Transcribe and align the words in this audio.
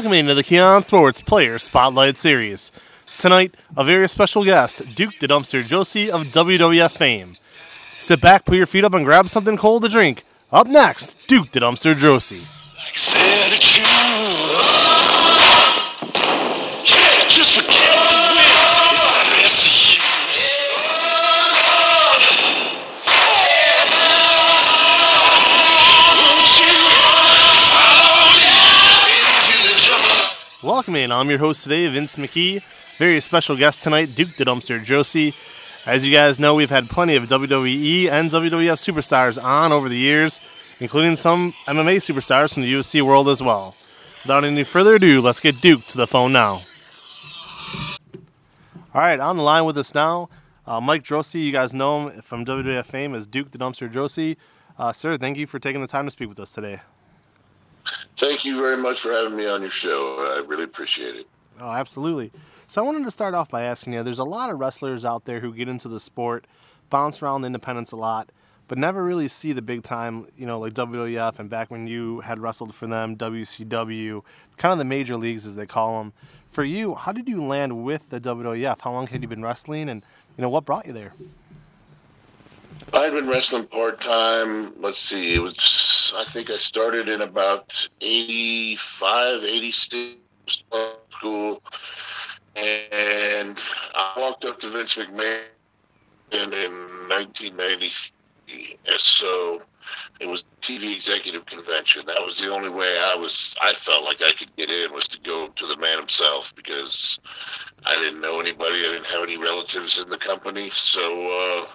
Welcome 0.00 0.14
into 0.14 0.32
the 0.32 0.42
Keon 0.42 0.82
Sports 0.82 1.20
Player 1.20 1.58
Spotlight 1.58 2.16
Series. 2.16 2.72
Tonight, 3.18 3.54
a 3.76 3.84
very 3.84 4.08
special 4.08 4.46
guest, 4.46 4.96
Duke 4.96 5.18
the 5.18 5.26
Dumpster 5.26 5.62
Droese 5.62 6.08
of 6.08 6.28
WWF 6.28 6.92
fame. 6.92 7.34
Sit 7.98 8.22
back, 8.22 8.46
put 8.46 8.56
your 8.56 8.64
feet 8.64 8.82
up, 8.82 8.94
and 8.94 9.04
grab 9.04 9.28
something 9.28 9.58
cold 9.58 9.82
to 9.82 9.90
drink. 9.90 10.24
Up 10.50 10.66
next, 10.66 11.28
Duke 11.28 11.50
the 11.50 11.60
Dumpster 11.60 11.94
Droese. 11.94 12.40
Instead 12.94 13.60
Welcome 30.62 30.94
in. 30.96 31.10
I'm 31.10 31.30
your 31.30 31.38
host 31.38 31.62
today, 31.62 31.86
Vince 31.88 32.16
McKee. 32.16 32.62
Very 32.98 33.18
special 33.20 33.56
guest 33.56 33.82
tonight, 33.82 34.12
Duke 34.14 34.36
the 34.36 34.44
Dumpster 34.44 34.78
Droese. 34.78 35.34
As 35.86 36.06
you 36.06 36.12
guys 36.12 36.38
know, 36.38 36.54
we've 36.54 36.68
had 36.68 36.90
plenty 36.90 37.16
of 37.16 37.24
WWE 37.28 38.10
and 38.10 38.30
WWF 38.30 38.76
superstars 38.76 39.42
on 39.42 39.72
over 39.72 39.88
the 39.88 39.96
years, 39.96 40.38
including 40.78 41.16
some 41.16 41.52
MMA 41.64 41.96
superstars 41.96 42.52
from 42.52 42.62
the 42.62 42.70
UFC 42.70 43.00
world 43.00 43.30
as 43.30 43.42
well. 43.42 43.74
Without 44.22 44.44
any 44.44 44.62
further 44.64 44.96
ado, 44.96 45.22
let's 45.22 45.40
get 45.40 45.62
Duke 45.62 45.86
to 45.86 45.96
the 45.96 46.06
phone 46.06 46.30
now. 46.30 46.60
All 48.92 49.00
right, 49.00 49.18
on 49.18 49.38
the 49.38 49.42
line 49.42 49.64
with 49.64 49.78
us 49.78 49.94
now, 49.94 50.28
uh, 50.66 50.78
Mike 50.78 51.04
Droese. 51.04 51.42
You 51.42 51.52
guys 51.52 51.72
know 51.72 52.10
him 52.10 52.20
from 52.20 52.44
WWF 52.44 52.84
fame 52.84 53.14
as 53.14 53.26
Duke 53.26 53.50
the 53.50 53.56
Dumpster 53.56 53.90
Droese. 53.90 54.36
Uh, 54.78 54.92
sir, 54.92 55.16
thank 55.16 55.38
you 55.38 55.46
for 55.46 55.58
taking 55.58 55.80
the 55.80 55.88
time 55.88 56.04
to 56.04 56.10
speak 56.10 56.28
with 56.28 56.38
us 56.38 56.52
today. 56.52 56.80
Thank 58.16 58.44
you 58.44 58.56
very 58.56 58.76
much 58.76 59.00
for 59.00 59.12
having 59.12 59.36
me 59.36 59.46
on 59.46 59.62
your 59.62 59.70
show. 59.70 60.36
I 60.36 60.46
really 60.46 60.64
appreciate 60.64 61.16
it. 61.16 61.26
Oh, 61.60 61.70
absolutely. 61.70 62.32
So 62.66 62.82
I 62.82 62.84
wanted 62.84 63.04
to 63.04 63.10
start 63.10 63.34
off 63.34 63.48
by 63.48 63.62
asking 63.62 63.94
you 63.94 64.02
there's 64.02 64.18
a 64.18 64.24
lot 64.24 64.50
of 64.50 64.58
wrestlers 64.58 65.04
out 65.04 65.24
there 65.24 65.40
who 65.40 65.52
get 65.52 65.68
into 65.68 65.88
the 65.88 66.00
sport, 66.00 66.46
bounce 66.88 67.22
around 67.22 67.42
the 67.42 67.46
independents 67.46 67.92
a 67.92 67.96
lot, 67.96 68.30
but 68.68 68.78
never 68.78 69.02
really 69.02 69.26
see 69.26 69.52
the 69.52 69.62
big 69.62 69.82
time, 69.82 70.26
you 70.36 70.46
know, 70.46 70.60
like 70.60 70.74
WWF 70.74 71.40
and 71.40 71.50
back 71.50 71.70
when 71.70 71.88
you 71.88 72.20
had 72.20 72.38
wrestled 72.38 72.74
for 72.74 72.86
them, 72.86 73.16
WCW, 73.16 74.22
kind 74.56 74.72
of 74.72 74.78
the 74.78 74.84
major 74.84 75.16
leagues 75.16 75.46
as 75.46 75.56
they 75.56 75.66
call 75.66 75.98
them. 75.98 76.12
For 76.52 76.62
you, 76.62 76.94
how 76.94 77.10
did 77.10 77.28
you 77.28 77.42
land 77.42 77.82
with 77.84 78.10
the 78.10 78.20
WWF? 78.20 78.80
How 78.80 78.92
long 78.92 79.08
had 79.08 79.22
you 79.22 79.28
been 79.28 79.42
wrestling 79.42 79.88
and, 79.88 80.02
you 80.36 80.42
know, 80.42 80.48
what 80.48 80.64
brought 80.64 80.86
you 80.86 80.92
there? 80.92 81.12
I'd 82.92 83.12
been 83.12 83.28
wrestling 83.28 83.66
part 83.66 84.00
time. 84.00 84.72
Let's 84.80 85.00
see, 85.00 85.34
it 85.34 85.38
was, 85.38 86.12
I 86.16 86.24
think 86.24 86.50
I 86.50 86.56
started 86.56 87.08
in 87.08 87.20
about 87.20 87.88
85, 88.00 89.44
86 89.44 90.16
school. 91.10 91.62
And 92.56 93.58
I 93.94 94.14
walked 94.16 94.44
up 94.44 94.58
to 94.60 94.70
Vince 94.70 94.96
McMahon 94.96 95.42
in, 96.32 96.52
in 96.52 96.72
1990. 97.08 97.90
And 98.86 99.00
so 99.00 99.62
it 100.18 100.26
was 100.26 100.42
TV 100.60 100.94
executive 100.94 101.46
convention. 101.46 102.04
That 102.06 102.20
was 102.26 102.40
the 102.40 102.52
only 102.52 102.70
way 102.70 102.98
I 103.00 103.14
was, 103.14 103.54
I 103.62 103.72
felt 103.74 104.02
like 104.02 104.20
I 104.20 104.32
could 104.32 104.54
get 104.56 104.68
in 104.68 104.92
was 104.92 105.06
to 105.08 105.18
go 105.20 105.46
to 105.46 105.66
the 105.66 105.76
man 105.76 105.98
himself 105.98 106.52
because 106.56 107.20
I 107.84 107.94
didn't 107.94 108.20
know 108.20 108.40
anybody. 108.40 108.80
I 108.80 108.92
didn't 108.92 109.06
have 109.06 109.22
any 109.22 109.36
relatives 109.36 110.00
in 110.00 110.10
the 110.10 110.18
company. 110.18 110.70
So, 110.74 111.30
uh, 111.30 111.66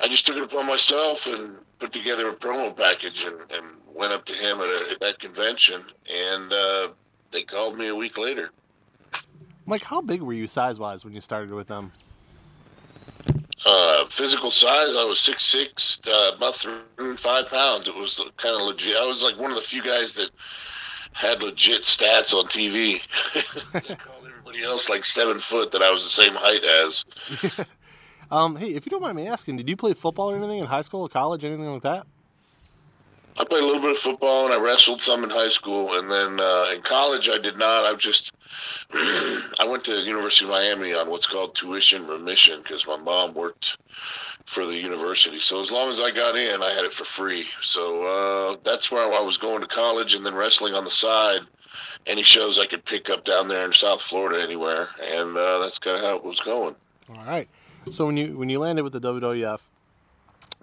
I 0.00 0.08
just 0.08 0.26
took 0.26 0.36
it 0.36 0.42
upon 0.42 0.66
myself 0.66 1.26
and 1.26 1.56
put 1.78 1.92
together 1.92 2.28
a 2.28 2.34
promo 2.34 2.76
package 2.76 3.24
and, 3.24 3.36
and 3.50 3.66
went 3.92 4.12
up 4.12 4.24
to 4.26 4.32
him 4.32 4.60
at, 4.60 4.68
a, 4.68 4.92
at 4.92 5.00
that 5.00 5.18
convention, 5.18 5.82
and 6.10 6.52
uh, 6.52 6.88
they 7.30 7.42
called 7.42 7.76
me 7.76 7.88
a 7.88 7.94
week 7.94 8.16
later. 8.16 8.50
Mike, 9.66 9.82
how 9.82 10.00
big 10.00 10.22
were 10.22 10.32
you 10.32 10.46
size 10.46 10.78
wise 10.78 11.04
when 11.04 11.14
you 11.14 11.20
started 11.20 11.52
with 11.52 11.68
them? 11.68 11.92
Uh, 13.66 14.06
physical 14.06 14.50
size, 14.50 14.94
I 14.96 15.04
was 15.04 15.18
six 15.18 15.44
six, 15.44 16.00
uh, 16.08 16.32
about 16.36 16.54
three 16.54 17.16
five 17.16 17.48
pounds. 17.48 17.88
It 17.88 17.94
was 17.94 18.22
kind 18.36 18.54
of 18.54 18.62
legit. 18.62 18.96
I 18.96 19.04
was 19.04 19.22
like 19.22 19.36
one 19.36 19.50
of 19.50 19.56
the 19.56 19.62
few 19.62 19.82
guys 19.82 20.14
that 20.14 20.30
had 21.12 21.42
legit 21.42 21.82
stats 21.82 22.32
on 22.32 22.44
TV. 22.46 23.02
they 23.72 23.94
called 23.96 24.26
everybody 24.26 24.62
else 24.62 24.88
like 24.88 25.04
seven 25.04 25.38
foot 25.40 25.72
that 25.72 25.82
I 25.82 25.90
was 25.90 26.04
the 26.04 26.10
same 26.10 26.34
height 26.34 26.64
as. 26.64 27.04
Um, 28.30 28.56
hey, 28.56 28.74
if 28.74 28.84
you 28.84 28.90
don't 28.90 29.02
mind 29.02 29.16
me 29.16 29.26
asking, 29.26 29.56
did 29.56 29.68
you 29.68 29.76
play 29.76 29.94
football 29.94 30.30
or 30.30 30.36
anything 30.36 30.58
in 30.58 30.66
high 30.66 30.82
school 30.82 31.02
or 31.02 31.08
college, 31.08 31.44
anything 31.44 31.66
like 31.66 31.82
that? 31.82 32.06
I 33.40 33.44
played 33.44 33.62
a 33.62 33.66
little 33.66 33.80
bit 33.80 33.92
of 33.92 33.98
football 33.98 34.46
and 34.46 34.52
I 34.52 34.58
wrestled 34.58 35.00
some 35.00 35.22
in 35.22 35.30
high 35.30 35.48
school, 35.48 35.96
and 35.96 36.10
then 36.10 36.40
uh, 36.40 36.72
in 36.74 36.82
college 36.82 37.28
I 37.28 37.38
did 37.38 37.56
not. 37.56 37.84
I 37.84 37.94
just 37.94 38.32
I 38.92 39.64
went 39.66 39.84
to 39.84 40.00
University 40.00 40.44
of 40.44 40.50
Miami 40.50 40.92
on 40.92 41.08
what's 41.08 41.26
called 41.26 41.54
tuition 41.54 42.06
remission 42.06 42.60
because 42.62 42.86
my 42.86 42.96
mom 42.96 43.34
worked 43.34 43.78
for 44.46 44.66
the 44.66 44.74
university. 44.74 45.38
So 45.38 45.60
as 45.60 45.70
long 45.70 45.88
as 45.88 46.00
I 46.00 46.10
got 46.10 46.36
in, 46.36 46.62
I 46.62 46.70
had 46.72 46.84
it 46.84 46.92
for 46.92 47.04
free. 47.04 47.46
So 47.62 48.02
uh, 48.02 48.56
that's 48.64 48.90
where 48.90 49.12
I 49.12 49.20
was 49.20 49.38
going 49.38 49.60
to 49.60 49.68
college, 49.68 50.14
and 50.14 50.26
then 50.26 50.34
wrestling 50.34 50.74
on 50.74 50.84
the 50.84 50.90
side. 50.90 51.40
Any 52.06 52.22
shows 52.24 52.58
I 52.58 52.66
could 52.66 52.84
pick 52.84 53.08
up 53.08 53.24
down 53.24 53.46
there 53.46 53.64
in 53.64 53.72
South 53.72 54.02
Florida, 54.02 54.42
anywhere, 54.42 54.88
and 55.00 55.36
uh, 55.36 55.58
that's 55.60 55.78
kind 55.78 55.96
of 55.96 56.02
how 56.02 56.16
it 56.16 56.24
was 56.24 56.40
going. 56.40 56.74
All 57.10 57.24
right. 57.24 57.48
So 57.90 58.06
when 58.06 58.16
you 58.16 58.36
when 58.36 58.48
you 58.48 58.58
landed 58.58 58.82
with 58.82 58.92
the 58.92 59.00
WWF 59.00 59.60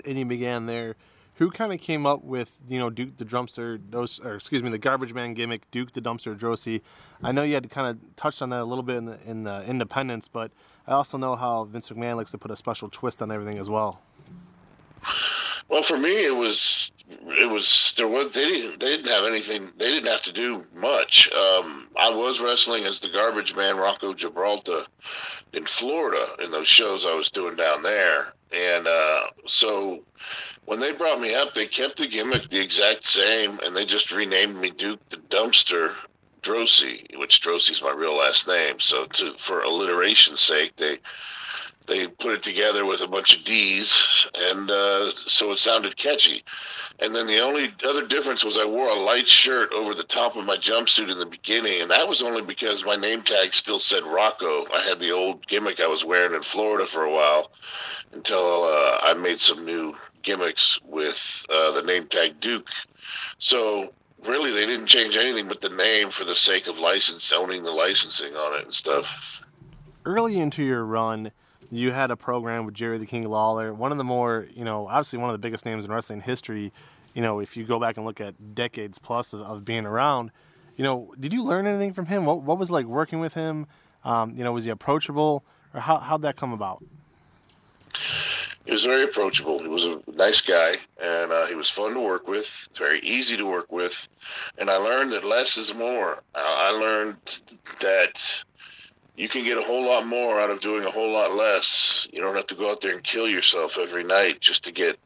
and 0.05 0.19
you 0.19 0.25
began 0.25 0.65
there, 0.67 0.95
who 1.35 1.49
kind 1.49 1.73
of 1.73 1.79
came 1.79 2.05
up 2.05 2.23
with 2.23 2.51
you 2.67 2.77
know 2.77 2.89
Duke 2.89 3.17
the 3.17 3.25
Dumpster, 3.25 3.79
or 4.23 4.35
excuse 4.35 4.61
me, 4.61 4.69
the 4.69 4.77
Garbage 4.77 5.13
Man 5.13 5.33
gimmick, 5.33 5.69
Duke 5.71 5.91
the 5.91 6.01
Dumpster 6.01 6.37
Droese? 6.37 6.81
I 7.23 7.31
know 7.31 7.43
you 7.43 7.55
had 7.55 7.69
kind 7.69 7.87
of 7.87 8.15
touched 8.15 8.41
on 8.41 8.49
that 8.49 8.61
a 8.61 8.65
little 8.65 8.83
bit 8.83 8.97
in 8.97 9.05
the, 9.05 9.29
in 9.29 9.43
the 9.43 9.63
independents, 9.63 10.27
but 10.27 10.51
I 10.87 10.91
also 10.91 11.17
know 11.17 11.35
how 11.35 11.63
Vince 11.63 11.89
McMahon 11.89 12.15
likes 12.15 12.31
to 12.31 12.37
put 12.37 12.51
a 12.51 12.55
special 12.55 12.89
twist 12.89 13.21
on 13.21 13.31
everything 13.31 13.57
as 13.57 13.69
well. 13.69 14.01
Well, 15.67 15.81
for 15.81 15.97
me, 15.97 16.25
it 16.25 16.35
was 16.35 16.91
it 17.09 17.49
was 17.49 17.93
there 17.97 18.07
was 18.07 18.31
they 18.31 18.49
didn't 18.49 18.79
they 18.79 18.89
didn't 18.97 19.11
have 19.11 19.25
anything 19.25 19.71
they 19.77 19.89
didn't 19.91 20.09
have 20.09 20.21
to 20.23 20.33
do 20.33 20.63
much. 20.75 21.31
Um, 21.33 21.87
I 21.97 22.09
was 22.09 22.41
wrestling 22.41 22.85
as 22.85 22.99
the 22.99 23.09
garbage 23.09 23.55
man 23.55 23.77
Rocco 23.77 24.13
Gibraltar 24.13 24.85
in 25.53 25.65
Florida 25.65 26.35
in 26.43 26.51
those 26.51 26.67
shows 26.67 27.05
I 27.05 27.13
was 27.13 27.29
doing 27.29 27.55
down 27.55 27.83
there, 27.83 28.33
and 28.51 28.87
uh, 28.87 29.27
so 29.45 30.03
when 30.65 30.79
they 30.79 30.91
brought 30.91 31.21
me 31.21 31.35
up, 31.35 31.53
they 31.53 31.67
kept 31.67 31.97
the 31.97 32.07
gimmick 32.07 32.49
the 32.49 32.59
exact 32.59 33.03
same, 33.03 33.59
and 33.63 33.75
they 33.75 33.85
just 33.85 34.11
renamed 34.11 34.57
me 34.57 34.71
Duke 34.71 34.99
the 35.09 35.17
Dumpster 35.17 35.93
Droese, 36.41 37.17
which 37.17 37.41
Droese 37.41 37.71
is 37.71 37.81
my 37.81 37.91
real 37.91 38.15
last 38.15 38.47
name. 38.47 38.79
So 38.79 39.05
to 39.05 39.33
for 39.33 39.63
alliteration's 39.63 40.41
sake, 40.41 40.75
they 40.75 40.99
they 41.87 42.07
put 42.07 42.33
it 42.33 42.43
together 42.43 42.85
with 42.85 43.01
a 43.01 43.07
bunch 43.07 43.37
of 43.37 43.43
D's, 43.43 44.27
and 44.33 44.69
uh, 44.71 45.11
so 45.11 45.51
it 45.51 45.59
sounded 45.59 45.97
catchy. 45.97 46.43
And 46.99 47.13
then 47.13 47.27
the 47.27 47.39
only 47.39 47.73
other 47.87 48.07
difference 48.07 48.43
was 48.43 48.57
I 48.57 48.65
wore 48.65 48.89
a 48.89 48.93
light 48.93 49.27
shirt 49.27 49.71
over 49.73 49.93
the 49.93 50.03
top 50.03 50.35
of 50.35 50.45
my 50.45 50.55
jumpsuit 50.55 51.11
in 51.11 51.19
the 51.19 51.25
beginning, 51.25 51.81
and 51.81 51.91
that 51.91 52.07
was 52.07 52.23
only 52.23 52.41
because 52.41 52.85
my 52.85 52.95
name 52.95 53.21
tag 53.21 53.53
still 53.53 53.79
said 53.79 54.03
Rocco. 54.03 54.65
I 54.73 54.81
had 54.81 54.99
the 54.99 55.11
old 55.11 55.45
gimmick 55.47 55.79
I 55.79 55.87
was 55.87 56.05
wearing 56.05 56.33
in 56.33 56.41
Florida 56.41 56.85
for 56.85 57.03
a 57.03 57.11
while 57.11 57.51
until 58.13 58.63
uh, 58.63 58.99
I 59.01 59.13
made 59.13 59.39
some 59.39 59.65
new 59.65 59.95
gimmicks 60.23 60.79
with 60.83 61.45
uh, 61.49 61.71
the 61.71 61.83
name 61.83 62.07
tag 62.07 62.39
Duke. 62.39 62.69
So 63.39 63.93
really, 64.25 64.51
they 64.51 64.65
didn't 64.65 64.87
change 64.87 65.17
anything 65.17 65.47
but 65.47 65.61
the 65.61 65.69
name 65.69 66.09
for 66.09 66.23
the 66.23 66.35
sake 66.35 66.67
of 66.67 66.79
license, 66.79 67.31
owning 67.31 67.63
the 67.63 67.71
licensing 67.71 68.35
on 68.35 68.57
it 68.59 68.65
and 68.65 68.73
stuff. 68.73 69.41
Early 70.05 70.39
into 70.39 70.63
your 70.63 70.85
run, 70.85 71.31
you 71.71 71.91
had 71.91 72.11
a 72.11 72.15
program 72.15 72.65
with 72.65 72.75
Jerry 72.75 72.97
the 72.97 73.05
King 73.05 73.27
Lawler, 73.29 73.73
one 73.73 73.91
of 73.91 73.97
the 73.97 74.03
more, 74.03 74.47
you 74.53 74.63
know, 74.63 74.87
obviously 74.87 75.19
one 75.19 75.29
of 75.29 75.33
the 75.33 75.39
biggest 75.39 75.65
names 75.65 75.85
in 75.85 75.91
wrestling 75.91 76.21
history. 76.21 76.71
You 77.13 77.21
know, 77.21 77.39
if 77.39 77.55
you 77.55 77.63
go 77.63 77.79
back 77.79 77.97
and 77.97 78.05
look 78.05 78.19
at 78.19 78.55
decades 78.55 78.99
plus 78.99 79.33
of, 79.33 79.41
of 79.41 79.65
being 79.65 79.85
around, 79.85 80.31
you 80.75 80.83
know, 80.83 81.13
did 81.19 81.33
you 81.33 81.43
learn 81.43 81.65
anything 81.67 81.93
from 81.93 82.07
him? 82.07 82.25
What, 82.25 82.41
what 82.41 82.57
was 82.57 82.71
like 82.71 82.85
working 82.85 83.19
with 83.19 83.33
him? 83.33 83.67
Um, 84.03 84.35
you 84.35 84.43
know, 84.43 84.51
was 84.51 84.65
he 84.65 84.69
approachable, 84.69 85.43
or 85.73 85.79
how 85.79 85.97
how'd 85.97 86.21
that 86.21 86.35
come 86.35 86.53
about? 86.53 86.83
He 88.65 88.71
was 88.71 88.83
very 88.83 89.03
approachable. 89.03 89.59
He 89.59 89.67
was 89.67 89.85
a 89.85 90.01
nice 90.15 90.41
guy, 90.41 90.75
and 91.01 91.31
uh, 91.31 91.45
he 91.45 91.55
was 91.55 91.69
fun 91.69 91.93
to 91.93 91.99
work 91.99 92.27
with. 92.27 92.67
Very 92.75 92.99
easy 93.01 93.37
to 93.37 93.45
work 93.45 93.71
with, 93.71 94.07
and 94.57 94.69
I 94.69 94.77
learned 94.77 95.11
that 95.13 95.23
less 95.23 95.57
is 95.57 95.73
more. 95.73 96.23
Uh, 96.33 96.39
I 96.43 96.71
learned 96.71 97.15
that 97.79 98.43
you 99.17 99.27
can 99.27 99.43
get 99.43 99.57
a 99.57 99.61
whole 99.61 99.85
lot 99.85 100.05
more 100.05 100.39
out 100.39 100.49
of 100.49 100.59
doing 100.59 100.83
a 100.83 100.91
whole 100.91 101.11
lot 101.11 101.35
less. 101.35 102.07
You 102.11 102.21
don't 102.21 102.35
have 102.35 102.47
to 102.47 102.55
go 102.55 102.69
out 102.69 102.81
there 102.81 102.91
and 102.91 103.03
kill 103.03 103.27
yourself 103.27 103.77
every 103.77 104.03
night 104.03 104.41
just 104.41 104.63
to 104.65 104.71
get 104.71 104.99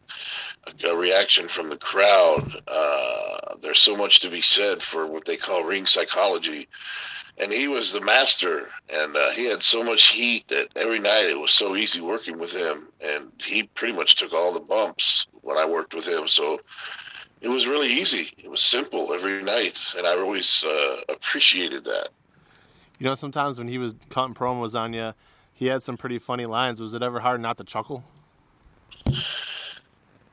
a, 0.66 0.88
a 0.88 0.96
reaction 0.96 1.48
from 1.48 1.70
the 1.70 1.78
crowd. 1.78 2.62
Uh, 2.68 3.56
there's 3.62 3.80
so 3.80 3.96
much 3.96 4.20
to 4.22 4.30
be 4.30 4.42
said 4.42 4.82
for 4.82 5.06
what 5.06 5.26
they 5.26 5.38
call 5.38 5.64
ring 5.64 5.86
psychology. 5.86 6.68
And 7.38 7.54
he 7.54 7.70
was 7.70 7.94
the 7.94 8.02
master, 8.02 8.68
and 8.90 9.16
uh, 9.16 9.32
he 9.32 9.46
had 9.46 9.64
so 9.64 9.82
much 9.82 10.08
heat 10.08 10.50
that 10.50 10.68
every 10.76 11.00
night 11.00 11.26
it 11.26 11.40
was 11.40 11.52
so 11.52 11.78
easy 11.78 12.02
working 12.02 12.38
with 12.38 12.52
him. 12.52 12.90
And 13.00 13.32
he 13.38 13.64
pretty 13.64 13.94
much 13.94 14.18
took 14.18 14.34
all 14.34 14.52
the 14.52 14.60
bumps 14.60 15.28
when 15.42 15.58
I 15.58 15.66
worked 15.66 15.94
with 15.94 16.06
him. 16.06 16.28
So 16.28 16.60
it 17.40 17.48
was 17.48 17.68
really 17.68 17.88
easy. 17.88 18.34
It 18.38 18.52
was 18.52 18.62
simple 18.62 19.14
every 19.14 19.42
night, 19.42 19.80
and 19.98 20.06
I 20.06 20.18
always 20.18 20.66
uh, 20.66 21.02
appreciated 21.08 21.86
that. 21.86 22.10
You 23.00 23.06
know, 23.06 23.16
sometimes 23.16 23.58
when 23.58 23.70
he 23.70 23.78
was 23.78 23.96
cutting 24.10 24.36
promos 24.36 24.80
on 24.80 24.94
you, 24.94 25.14
he 25.54 25.68
had 25.68 25.82
some 25.84 25.98
pretty 25.98 26.20
funny 26.20 26.46
lines. 26.46 26.80
Was 26.80 26.94
it 26.94 27.02
ever 27.02 27.22
hard 27.22 27.42
not 27.42 27.58
to 27.58 27.64
chuckle? 27.64 28.04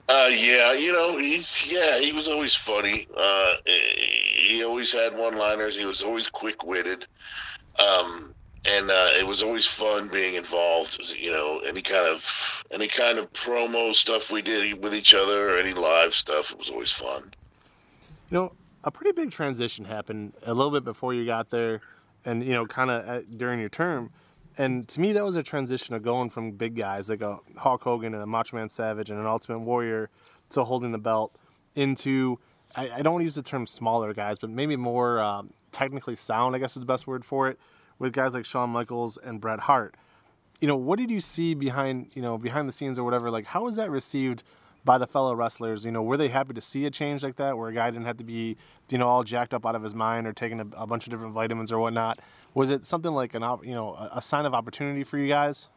Uh, 0.09 0.29
yeah, 0.31 0.73
you 0.73 0.93
know, 0.93 1.17
he's 1.17 1.73
yeah, 1.73 1.99
he 1.99 2.13
was 2.13 2.29
always 2.29 2.55
funny. 2.55 3.09
Uh, 3.17 3.55
he 3.65 4.63
always 4.65 4.93
had 4.93 5.17
one-liners. 5.17 5.77
He 5.77 5.85
was 5.85 6.03
always 6.03 6.29
quick-witted, 6.29 7.07
um, 7.81 8.33
and 8.69 8.91
uh, 8.91 9.11
it 9.19 9.27
was 9.27 9.43
always 9.43 9.67
fun 9.67 10.09
being 10.09 10.35
involved. 10.35 11.13
You 11.17 11.33
know, 11.33 11.61
any 11.67 11.83
kind 11.83 12.09
of 12.09 12.65
any 12.71 12.87
kind 12.87 13.19
of 13.19 13.33
promo 13.33 13.95
stuff 13.95 14.31
we 14.31 14.43
did 14.43 14.81
with 14.81 14.95
each 14.95 15.13
other, 15.13 15.51
or 15.51 15.59
any 15.59 15.73
live 15.73 16.15
stuff, 16.15 16.53
it 16.53 16.59
was 16.59 16.71
always 16.71 16.93
fun. 16.93 17.33
You 18.31 18.39
know, 18.39 18.53
a 18.85 18.93
pretty 18.93 19.11
big 19.11 19.33
transition 19.33 19.85
happened 19.85 20.35
a 20.45 20.55
little 20.55 20.71
bit 20.71 20.85
before 20.85 21.15
you 21.15 21.27
got 21.27 21.51
there, 21.51 21.81
and 22.27 22.45
you 22.45 22.53
know, 22.53 22.67
kind 22.67 22.91
of 22.91 23.39
during 23.39 23.59
your 23.61 23.71
term. 23.71 24.11
And 24.59 24.87
to 24.89 25.01
me, 25.01 25.13
that 25.13 25.25
was 25.25 25.37
a 25.37 25.43
transition 25.43 25.95
of 25.95 26.03
going 26.03 26.29
from 26.31 26.53
big 26.53 26.79
guys 26.79 27.09
like 27.09 27.21
a 27.21 27.39
Hulk 27.57 27.83
Hogan 27.83 28.13
and 28.15 28.23
a 28.23 28.27
Macho 28.27 28.57
Man 28.57 28.69
Savage 28.69 29.11
and 29.11 29.19
an 29.19 29.27
Ultimate 29.27 29.61
Warrior 29.61 30.11
to 30.51 30.65
holding 30.65 30.93
the 30.93 30.99
belt 30.99 31.35
into 31.75 32.39
I, 32.75 32.91
I 32.97 33.03
don't 33.03 33.23
use 33.23 33.35
the 33.35 33.43
term 33.43 33.67
smaller 33.67 34.13
guys, 34.13 34.39
but 34.39 34.51
maybe 34.51 34.77
more 34.77 35.21
um, 35.21 35.53
technically 35.73 36.17
sound. 36.17 36.55
I 36.55 36.59
guess 36.59 36.77
is 36.77 36.81
the 36.81 36.87
best 36.87 37.07
word 37.07 37.25
for 37.25 37.49
it. 37.49 37.59
With 37.99 38.13
guys 38.13 38.35
like 38.35 38.45
Shawn 38.45 38.69
Michaels 38.71 39.17
and 39.17 39.41
Bret 39.41 39.61
Hart, 39.61 39.95
you 40.61 40.69
know, 40.69 40.77
what 40.77 40.99
did 40.99 41.11
you 41.11 41.21
see 41.21 41.55
behind 41.55 42.11
you 42.15 42.21
know 42.21 42.37
behind 42.37 42.69
the 42.69 42.73
scenes 42.73 42.99
or 42.99 43.05
whatever? 43.05 43.31
Like, 43.31 43.47
how 43.47 43.65
was 43.65 43.77
that 43.77 43.91
received? 43.91 44.43
By 44.87 44.97
the 44.97 45.07
fellow 45.07 45.35
wrestlers. 45.35 45.85
You 45.85 45.91
know, 45.91 46.03
were 46.03 46.17
they 46.17 46.29
happy 46.29 46.55
to 46.55 46.63
see 46.63 46.87
a 46.87 46.91
change 46.91 47.23
like 47.23 47.37
that, 47.37 47.59
where 47.59 47.69
a 47.69 47.75
guy 47.75 47.91
didn't 47.91 48.07
have 48.07 48.17
to 48.17 48.25
be, 48.25 48.57
you 48.89 48.97
know, 48.97 49.07
all 49.07 49.23
jacked 49.25 49.53
up 49.53 49.67
out 49.67 49.75
of 49.75 49.83
his 49.83 49.95
mind 49.95 50.27
or 50.27 50.33
taking 50.33 50.61
a, 50.61 50.67
a 50.79 50.87
bunch 50.87 51.07
of 51.07 51.11
different 51.11 51.35
vitamins 51.35 51.71
or 51.71 51.79
whatnot? 51.79 52.21
Was 52.55 52.71
it 52.71 52.87
something 52.87 53.13
like 53.13 53.35
an, 53.35 53.43
you 53.63 53.75
know, 53.75 53.93
a, 53.93 54.13
a 54.15 54.23
sign 54.23 54.47
of 54.47 54.55
opportunity 54.55 55.05
for 55.05 55.19
you 55.19 55.29
guys? 55.29 55.69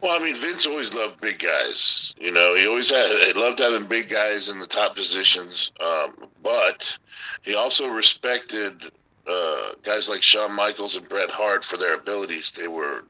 Well, 0.00 0.20
I 0.20 0.24
mean, 0.24 0.34
Vince 0.34 0.66
always 0.66 0.92
loved 0.94 1.20
big 1.20 1.38
guys. 1.38 2.12
You 2.18 2.32
know, 2.32 2.56
he 2.56 2.66
always 2.66 2.90
had 2.90 3.08
he 3.22 3.32
loved 3.34 3.60
having 3.60 3.84
big 3.88 4.08
guys 4.08 4.48
in 4.48 4.58
the 4.58 4.66
top 4.66 4.96
positions. 4.96 5.70
Um, 5.80 6.28
but 6.42 6.98
he 7.42 7.54
also 7.54 7.86
respected 7.86 8.90
uh, 9.28 9.74
guys 9.84 10.08
like 10.08 10.22
Shawn 10.22 10.52
Michaels 10.56 10.96
and 10.96 11.08
Bret 11.08 11.30
Hart 11.30 11.64
for 11.64 11.76
their 11.76 11.94
abilities. 11.94 12.50
They 12.50 12.66
were, 12.66 13.04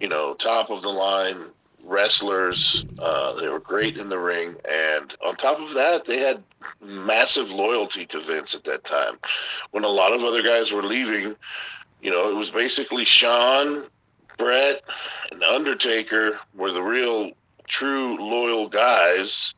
you 0.00 0.08
know, 0.08 0.34
top 0.34 0.70
of 0.70 0.82
the 0.82 0.88
line 0.88 1.52
wrestlers. 1.82 2.84
Uh, 2.98 3.34
they 3.40 3.48
were 3.48 3.60
great 3.60 3.96
in 3.98 4.08
the 4.08 4.18
ring, 4.18 4.56
and 4.68 5.16
on 5.24 5.36
top 5.36 5.60
of 5.60 5.74
that, 5.74 6.04
they 6.04 6.18
had 6.18 6.42
massive 6.80 7.50
loyalty 7.50 8.06
to 8.06 8.20
Vince 8.20 8.54
at 8.54 8.64
that 8.64 8.84
time. 8.84 9.14
When 9.72 9.84
a 9.84 9.88
lot 9.88 10.12
of 10.12 10.24
other 10.24 10.42
guys 10.42 10.72
were 10.72 10.82
leaving, 10.82 11.36
you 12.00 12.10
know, 12.10 12.30
it 12.30 12.34
was 12.34 12.50
basically 12.50 13.04
Shawn, 13.04 13.84
Bret, 14.38 14.82
and 15.30 15.42
Undertaker 15.42 16.38
were 16.54 16.72
the 16.72 16.82
real, 16.82 17.32
true, 17.66 18.16
loyal 18.18 18.68
guys 18.68 19.54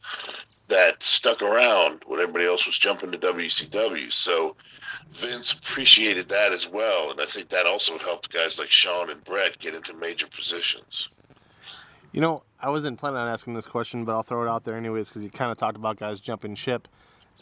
that 0.69 1.03
stuck 1.03 1.43
around 1.43 2.03
when 2.06 2.20
everybody 2.20 2.47
else 2.47 2.67
was 2.67 2.79
jumping 2.79 3.12
to 3.12 3.19
WCW. 3.19 4.12
So. 4.12 4.56
Vince 5.12 5.53
appreciated 5.53 6.29
that 6.29 6.50
as 6.50 6.67
well, 6.67 7.12
and 7.12 7.20
I 7.20 7.25
think 7.25 7.49
that 7.49 7.67
also 7.67 7.99
helped 7.99 8.32
guys 8.32 8.59
like 8.59 8.73
Shawn 8.73 9.11
and 9.11 9.23
Bret 9.23 9.56
get 9.61 9.73
into 9.73 9.94
major 9.94 10.27
positions. 10.27 11.09
You 12.14 12.20
know, 12.20 12.44
I 12.61 12.70
wasn't 12.70 13.00
planning 13.00 13.19
on 13.19 13.26
asking 13.26 13.55
this 13.55 13.66
question, 13.66 14.05
but 14.05 14.12
I'll 14.12 14.22
throw 14.22 14.44
it 14.44 14.49
out 14.49 14.62
there 14.62 14.76
anyways 14.76 15.08
because 15.08 15.25
you 15.25 15.31
kind 15.31 15.50
of 15.50 15.58
talked 15.58 15.76
about 15.76 15.96
guys 15.96 16.20
jumping 16.20 16.55
ship. 16.55 16.87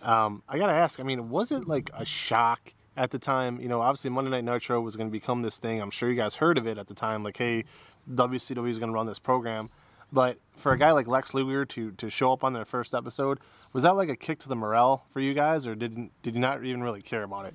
Um, 0.01 0.43
I 0.49 0.57
gotta 0.57 0.73
ask. 0.73 0.99
I 0.99 1.03
mean, 1.03 1.29
was 1.29 1.53
it 1.53 1.69
like 1.69 1.91
a 1.93 2.07
shock 2.07 2.73
at 2.97 3.11
the 3.11 3.19
time? 3.19 3.61
You 3.61 3.69
know, 3.69 3.83
obviously 3.83 4.09
Monday 4.09 4.31
Night 4.31 4.45
Nitro 4.45 4.81
was 4.81 4.97
going 4.97 5.09
to 5.09 5.13
become 5.13 5.43
this 5.43 5.59
thing. 5.59 5.83
I'm 5.83 5.91
sure 5.91 6.09
you 6.09 6.17
guys 6.17 6.37
heard 6.37 6.57
of 6.57 6.67
it 6.67 6.79
at 6.79 6.87
the 6.87 6.95
time. 6.95 7.23
Like, 7.23 7.37
hey, 7.37 7.67
WCW 8.11 8.71
is 8.71 8.79
going 8.79 8.89
to 8.89 8.95
run 8.95 9.05
this 9.05 9.19
program. 9.19 9.69
But 10.11 10.39
for 10.57 10.73
a 10.73 10.79
guy 10.79 10.93
like 10.93 11.07
Lex 11.07 11.35
Luger 11.35 11.67
to 11.67 11.91
to 11.91 12.09
show 12.09 12.33
up 12.33 12.43
on 12.43 12.55
their 12.55 12.65
first 12.65 12.95
episode, 12.95 13.41
was 13.75 13.83
that 13.83 13.95
like 13.95 14.09
a 14.09 14.17
kick 14.17 14.39
to 14.39 14.49
the 14.49 14.57
morale 14.57 15.05
for 15.13 15.21
you 15.21 15.35
guys, 15.35 15.67
or 15.67 15.75
did 15.75 16.09
did 16.23 16.35
you 16.35 16.41
not 16.41 16.65
even 16.65 16.83
really 16.83 17.03
care 17.03 17.25
about 17.25 17.45
it? 17.45 17.55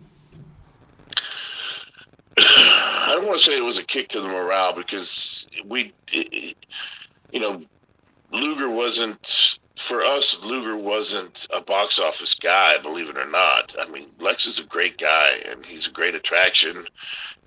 I 2.37 3.13
don't 3.15 3.25
want 3.25 3.39
to 3.39 3.43
say 3.43 3.57
it 3.57 3.63
was 3.63 3.79
a 3.79 3.83
kick 3.83 4.07
to 4.09 4.21
the 4.21 4.27
morale 4.27 4.73
because 4.73 5.47
we, 5.65 5.93
you 7.31 7.39
know, 7.39 7.61
Luger 8.31 8.69
wasn't 8.69 9.59
for 9.77 10.03
us. 10.03 10.43
Luger 10.43 10.75
wasn't 10.75 11.47
a 11.53 11.61
box 11.61 11.99
office 11.99 12.33
guy, 12.33 12.77
believe 12.77 13.09
it 13.09 13.17
or 13.17 13.29
not. 13.29 13.75
I 13.79 13.89
mean, 13.89 14.09
Lex 14.19 14.45
is 14.45 14.59
a 14.59 14.65
great 14.65 14.97
guy 14.97 15.41
and 15.49 15.65
he's 15.65 15.87
a 15.87 15.91
great 15.91 16.15
attraction, 16.15 16.85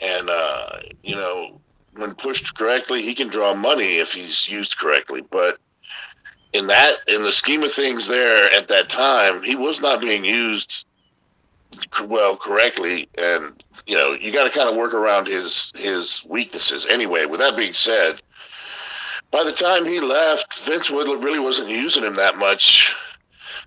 and 0.01 0.31
uh, 0.31 0.79
you 1.03 1.17
know, 1.17 1.61
when 1.97 2.15
pushed 2.15 2.57
correctly, 2.57 3.03
he 3.03 3.15
can 3.15 3.29
draw 3.29 3.55
money 3.55 3.99
if 3.99 4.13
he's 4.13 4.49
used 4.49 4.79
correctly. 4.79 5.23
But 5.23 5.59
in 6.53 6.67
that, 6.69 6.99
in 7.09 7.23
the 7.23 7.33
scheme 7.33 7.63
of 7.63 7.73
things, 7.73 8.07
there 8.07 8.53
at 8.53 8.69
that 8.69 8.89
time, 8.89 9.43
he 9.43 9.57
was 9.57 9.81
not 9.81 10.01
being 10.01 10.25
used 10.25 10.87
well 12.05 12.37
correctly 12.37 13.09
and 13.17 13.63
you 13.87 13.97
know 13.97 14.13
you 14.13 14.33
got 14.33 14.45
to 14.45 14.51
kind 14.51 14.69
of 14.69 14.77
work 14.77 14.93
around 14.93 15.27
his 15.27 15.73
his 15.77 16.25
weaknesses 16.29 16.87
anyway 16.87 17.27
with 17.27 17.41
that 17.41 17.57
being 17.57 17.73
said 17.73 18.21
by 19.31 19.45
the 19.45 19.53
time 19.53 19.85
he 19.85 20.01
left, 20.01 20.61
Vince 20.61 20.91
Woodland 20.91 21.25
really 21.25 21.39
wasn't 21.39 21.69
using 21.69 22.03
him 22.03 22.17
that 22.17 22.37
much. 22.37 22.95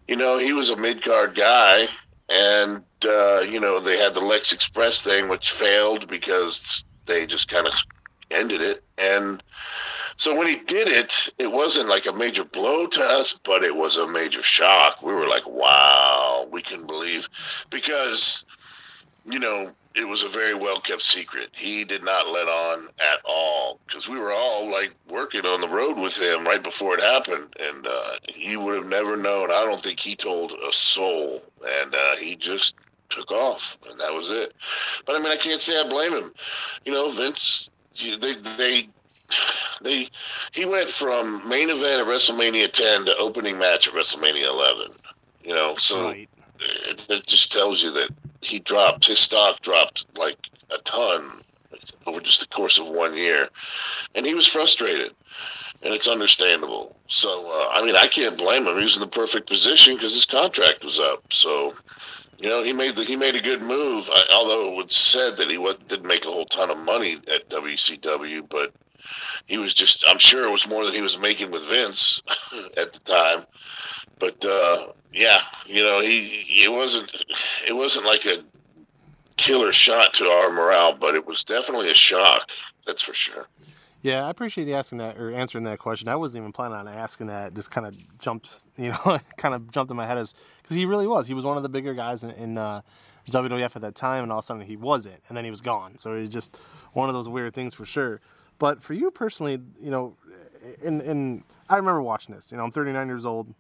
You 0.07 0.15
know, 0.15 0.37
he 0.37 0.53
was 0.53 0.69
a 0.69 0.75
mid 0.75 1.01
card 1.01 1.35
guy, 1.35 1.87
and 2.29 2.83
uh, 3.05 3.39
you 3.41 3.59
know 3.59 3.79
they 3.79 3.97
had 3.97 4.13
the 4.13 4.21
Lex 4.21 4.51
Express 4.51 5.01
thing, 5.01 5.29
which 5.29 5.51
failed 5.51 6.07
because 6.07 6.83
they 7.05 7.25
just 7.25 7.47
kind 7.47 7.67
of 7.67 7.73
ended 8.31 8.61
it. 8.61 8.83
And 8.97 9.41
so 10.17 10.35
when 10.35 10.47
he 10.47 10.55
did 10.55 10.87
it, 10.87 11.29
it 11.37 11.51
wasn't 11.51 11.89
like 11.89 12.05
a 12.05 12.13
major 12.13 12.43
blow 12.43 12.87
to 12.87 13.01
us, 13.01 13.39
but 13.43 13.63
it 13.63 13.75
was 13.75 13.97
a 13.97 14.07
major 14.07 14.43
shock. 14.43 15.01
We 15.01 15.13
were 15.13 15.27
like, 15.27 15.47
"Wow, 15.47 16.47
we 16.51 16.61
can 16.61 16.85
believe," 16.85 17.29
because 17.69 18.43
you 19.25 19.39
know 19.39 19.71
it 19.95 20.07
was 20.07 20.23
a 20.23 20.29
very 20.29 20.53
well 20.53 20.79
kept 20.79 21.03
secret. 21.03 21.49
He 21.53 21.83
did 21.83 22.03
not 22.03 22.29
let 22.29 22.47
on 22.47 22.87
at 22.99 23.19
all 23.25 23.79
because 23.85 24.09
we 24.09 24.17
were 24.17 24.33
all 24.33 24.69
like 24.69 24.91
working 25.09 25.45
on 25.45 25.61
the 25.61 25.69
road 25.69 25.97
with 25.97 26.19
him 26.19 26.45
right 26.45 26.63
before 26.63 26.95
it 26.97 27.03
happened, 27.03 27.55
and 27.59 27.85
uh, 27.85 28.13
he 28.27 28.57
would 28.57 28.75
have 28.75 28.87
never 28.87 29.15
known. 29.15 29.51
I 29.51 29.65
don't 29.65 29.83
think 29.83 29.99
he 29.99 30.15
told 30.15 30.51
a 30.51 30.73
soul, 30.73 31.43
and 31.65 31.93
uh, 31.93 32.15
he 32.15 32.35
just 32.35 32.75
took 33.09 33.31
off, 33.31 33.77
and 33.89 33.99
that 33.99 34.13
was 34.13 34.31
it. 34.31 34.53
But 35.05 35.15
I 35.15 35.19
mean, 35.19 35.31
I 35.31 35.37
can't 35.37 35.61
say 35.61 35.79
I 35.79 35.87
blame 35.87 36.13
him. 36.13 36.33
You 36.85 36.93
know, 36.93 37.09
Vince, 37.09 37.69
they 37.95 38.33
they 38.57 38.89
they 39.81 40.09
he 40.53 40.65
went 40.65 40.89
from 40.89 41.47
main 41.47 41.69
event 41.69 42.01
at 42.01 42.07
WrestleMania 42.07 42.71
10 42.71 43.05
to 43.05 43.17
opening 43.17 43.57
match 43.57 43.87
at 43.87 43.93
WrestleMania 43.93 44.49
11. 44.49 44.91
You 45.43 45.53
know, 45.53 45.75
so 45.75 46.05
right. 46.05 46.29
it, 46.59 47.05
it 47.09 47.27
just 47.27 47.51
tells 47.51 47.83
you 47.83 47.91
that 47.91 48.09
he 48.43 48.59
dropped 48.59 49.05
his 49.05 49.19
stock 49.19 49.61
dropped 49.61 50.05
like 50.17 50.37
a 50.69 50.77
ton 50.79 51.43
over 52.05 52.19
just 52.19 52.41
the 52.41 52.47
course 52.47 52.79
of 52.79 52.89
one 52.89 53.15
year, 53.15 53.49
and 54.15 54.25
he 54.25 54.33
was 54.33 54.47
frustrated, 54.47 55.13
and 55.81 55.93
it's 55.93 56.07
understandable. 56.07 56.95
So 57.07 57.47
uh, 57.47 57.69
I 57.71 57.85
mean, 57.85 57.95
I 57.95 58.07
can't 58.07 58.37
blame 58.37 58.67
him. 58.67 58.77
He 58.77 58.83
was 58.83 58.95
in 58.95 59.01
the 59.01 59.07
perfect 59.07 59.47
position 59.47 59.95
because 59.95 60.13
his 60.13 60.25
contract 60.25 60.83
was 60.83 60.99
up. 60.99 61.23
So 61.31 61.73
you 62.37 62.49
know, 62.49 62.63
he 62.63 62.73
made 62.73 62.95
the, 62.95 63.03
he 63.03 63.15
made 63.15 63.35
a 63.35 63.41
good 63.41 63.61
move. 63.61 64.09
I, 64.11 64.23
although 64.33 64.71
it 64.71 64.75
was 64.75 64.95
said 64.95 65.37
that 65.37 65.49
he 65.49 65.57
didn't 65.87 66.07
make 66.07 66.25
a 66.25 66.31
whole 66.31 66.45
ton 66.45 66.69
of 66.69 66.77
money 66.77 67.13
at 67.33 67.49
WCW, 67.49 68.47
but 68.49 68.73
he 69.45 69.57
was 69.57 69.73
just 69.73 70.03
I'm 70.07 70.19
sure 70.19 70.45
it 70.45 70.51
was 70.51 70.67
more 70.67 70.85
than 70.85 70.93
he 70.93 71.01
was 71.01 71.19
making 71.19 71.51
with 71.51 71.67
Vince 71.67 72.21
at 72.77 72.93
the 72.93 72.99
time. 72.99 73.45
But 74.19 74.43
uh, 74.45 74.87
yeah, 75.13 75.39
you 75.65 75.83
know, 75.83 76.01
he 76.01 76.45
it 76.63 76.71
wasn't 76.71 77.23
it 77.67 77.73
wasn't 77.73 78.05
like 78.05 78.25
a 78.25 78.43
killer 79.37 79.73
shot 79.73 80.13
to 80.15 80.25
our 80.25 80.51
morale, 80.51 80.93
but 80.93 81.15
it 81.15 81.25
was 81.25 81.43
definitely 81.43 81.89
a 81.89 81.95
shock. 81.95 82.49
That's 82.85 83.01
for 83.01 83.13
sure. 83.13 83.47
Yeah, 84.01 84.25
I 84.25 84.29
appreciate 84.29 84.67
you 84.67 84.75
asking 84.75 84.97
that 84.97 85.17
or 85.17 85.31
answering 85.31 85.63
that 85.63 85.79
question. 85.79 86.09
I 86.09 86.17
wasn't 86.17 86.41
even 86.41 86.51
planning 86.51 86.77
on 86.77 86.89
asking 86.89 87.27
that. 87.27 87.47
It 87.47 87.55
Just 87.55 87.71
kind 87.71 87.87
of 87.87 87.95
jumped, 88.19 88.65
you 88.77 88.89
know, 88.89 89.19
kind 89.37 89.55
of 89.55 89.71
jumped 89.71 89.91
in 89.91 89.97
my 89.97 90.05
head 90.05 90.17
as 90.17 90.35
because 90.61 90.75
he 90.75 90.85
really 90.85 91.07
was. 91.07 91.25
He 91.25 91.33
was 91.33 91.45
one 91.45 91.55
of 91.55 91.63
the 91.63 91.69
bigger 91.69 91.93
guys 91.93 92.23
in, 92.23 92.31
in 92.31 92.57
uh, 92.57 92.81
WWF 93.29 93.75
at 93.75 93.81
that 93.81 93.95
time, 93.95 94.23
and 94.23 94.31
all 94.31 94.39
of 94.39 94.43
a 94.43 94.45
sudden 94.45 94.63
he 94.63 94.75
wasn't, 94.75 95.21
and 95.29 95.37
then 95.37 95.45
he 95.45 95.49
was 95.49 95.61
gone. 95.61 95.97
So 95.97 96.13
it 96.15 96.19
was 96.19 96.29
just 96.29 96.57
one 96.91 97.07
of 97.09 97.15
those 97.15 97.29
weird 97.29 97.53
things 97.53 97.73
for 97.73 97.85
sure. 97.85 98.19
But 98.59 98.83
for 98.83 98.93
you 98.93 99.09
personally, 99.09 99.59
you 99.81 99.89
know, 99.89 100.17
and 100.83 101.01
and 101.01 101.43
I 101.69 101.77
remember 101.77 102.01
watching 102.01 102.35
this. 102.35 102.51
You 102.51 102.57
know, 102.57 102.65
I'm 102.65 102.71
39 102.71 103.07
years 103.07 103.25
old. 103.25 103.53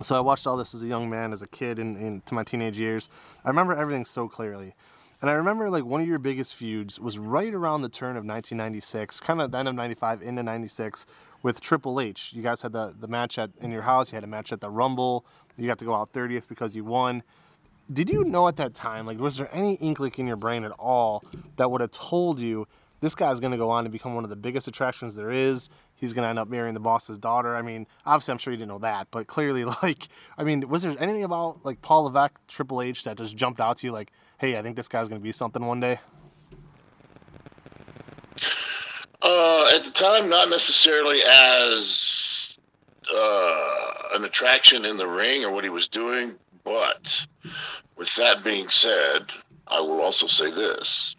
So 0.00 0.16
I 0.16 0.20
watched 0.20 0.46
all 0.46 0.56
this 0.56 0.74
as 0.74 0.82
a 0.82 0.86
young 0.86 1.10
man, 1.10 1.32
as 1.32 1.42
a 1.42 1.46
kid, 1.46 1.78
in, 1.78 1.96
into 1.96 2.34
my 2.34 2.44
teenage 2.44 2.78
years. 2.78 3.08
I 3.44 3.48
remember 3.48 3.74
everything 3.74 4.04
so 4.04 4.28
clearly. 4.28 4.74
And 5.20 5.28
I 5.28 5.34
remember 5.34 5.68
like 5.68 5.84
one 5.84 6.00
of 6.00 6.06
your 6.06 6.18
biggest 6.18 6.54
feuds 6.54 6.98
was 6.98 7.18
right 7.18 7.52
around 7.52 7.82
the 7.82 7.90
turn 7.90 8.16
of 8.16 8.24
1996, 8.24 9.20
kind 9.20 9.42
of 9.42 9.54
end 9.54 9.68
of 9.68 9.74
95 9.74 10.22
into 10.22 10.42
96, 10.42 11.04
with 11.42 11.60
Triple 11.60 12.00
H. 12.00 12.32
You 12.32 12.42
guys 12.42 12.62
had 12.62 12.72
the 12.72 12.94
the 12.98 13.08
match 13.08 13.38
at 13.38 13.50
in 13.60 13.70
your 13.70 13.82
house. 13.82 14.12
You 14.12 14.16
had 14.16 14.24
a 14.24 14.28
match 14.28 14.52
at 14.52 14.60
the 14.60 14.70
Rumble. 14.70 15.26
You 15.56 15.66
got 15.66 15.78
to 15.78 15.84
go 15.84 15.94
out 15.94 16.12
30th 16.12 16.48
because 16.48 16.74
you 16.74 16.84
won. 16.84 17.22
Did 17.92 18.08
you 18.08 18.24
know 18.24 18.48
at 18.48 18.56
that 18.56 18.72
time, 18.74 19.04
like, 19.04 19.18
was 19.18 19.36
there 19.36 19.50
any 19.52 19.74
inkling 19.74 20.12
in 20.16 20.26
your 20.26 20.36
brain 20.36 20.64
at 20.64 20.70
all 20.72 21.24
that 21.56 21.70
would 21.70 21.80
have 21.80 21.90
told 21.90 22.38
you 22.38 22.68
this 23.00 23.14
guy's 23.14 23.40
going 23.40 23.50
to 23.50 23.58
go 23.58 23.68
on 23.68 23.84
to 23.84 23.90
become 23.90 24.14
one 24.14 24.22
of 24.22 24.30
the 24.30 24.36
biggest 24.36 24.68
attractions 24.68 25.16
there 25.16 25.32
is? 25.32 25.68
He's 26.00 26.14
going 26.14 26.24
to 26.24 26.30
end 26.30 26.38
up 26.38 26.48
marrying 26.48 26.74
the 26.74 26.80
boss's 26.80 27.18
daughter. 27.18 27.54
I 27.54 27.62
mean, 27.62 27.86
obviously, 28.06 28.32
I'm 28.32 28.38
sure 28.38 28.52
you 28.52 28.56
didn't 28.56 28.70
know 28.70 28.78
that, 28.78 29.08
but 29.10 29.26
clearly, 29.26 29.64
like, 29.82 30.08
I 30.38 30.44
mean, 30.44 30.66
was 30.68 30.82
there 30.82 30.96
anything 30.98 31.24
about 31.24 31.64
like 31.64 31.82
Paul 31.82 32.04
Levesque, 32.04 32.38
Triple 32.48 32.82
H 32.82 33.04
that 33.04 33.18
just 33.18 33.36
jumped 33.36 33.60
out 33.60 33.76
to 33.78 33.86
you, 33.86 33.92
like, 33.92 34.10
hey, 34.38 34.56
I 34.56 34.62
think 34.62 34.76
this 34.76 34.88
guy's 34.88 35.08
going 35.08 35.20
to 35.20 35.22
be 35.22 35.32
something 35.32 35.64
one 35.64 35.80
day? 35.80 36.00
Uh, 39.22 39.70
at 39.74 39.84
the 39.84 39.90
time, 39.90 40.30
not 40.30 40.48
necessarily 40.48 41.20
as 41.22 42.58
uh, 43.14 43.92
an 44.14 44.24
attraction 44.24 44.86
in 44.86 44.96
the 44.96 45.06
ring 45.06 45.44
or 45.44 45.52
what 45.52 45.64
he 45.64 45.70
was 45.70 45.88
doing, 45.88 46.34
but 46.64 47.26
with 47.96 48.14
that 48.16 48.42
being 48.42 48.70
said, 48.70 49.26
I 49.66 49.80
will 49.80 50.00
also 50.00 50.26
say 50.26 50.50
this. 50.50 51.14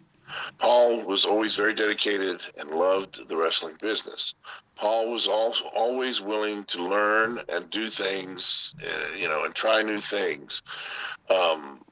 Paul 0.58 1.02
was 1.02 1.24
always 1.24 1.56
very 1.56 1.74
dedicated 1.74 2.40
and 2.56 2.70
loved 2.70 3.28
the 3.28 3.36
wrestling 3.36 3.76
business. 3.80 4.34
Paul 4.76 5.10
was 5.10 5.28
also 5.28 5.66
always 5.66 6.20
willing 6.20 6.64
to 6.64 6.82
learn 6.82 7.40
and 7.48 7.70
do 7.70 7.88
things, 7.88 8.74
uh, 8.82 9.14
you 9.14 9.28
know, 9.28 9.44
and 9.44 9.54
try 9.54 9.82
new 9.82 10.00
things. 10.00 10.62
Um, 11.28 11.84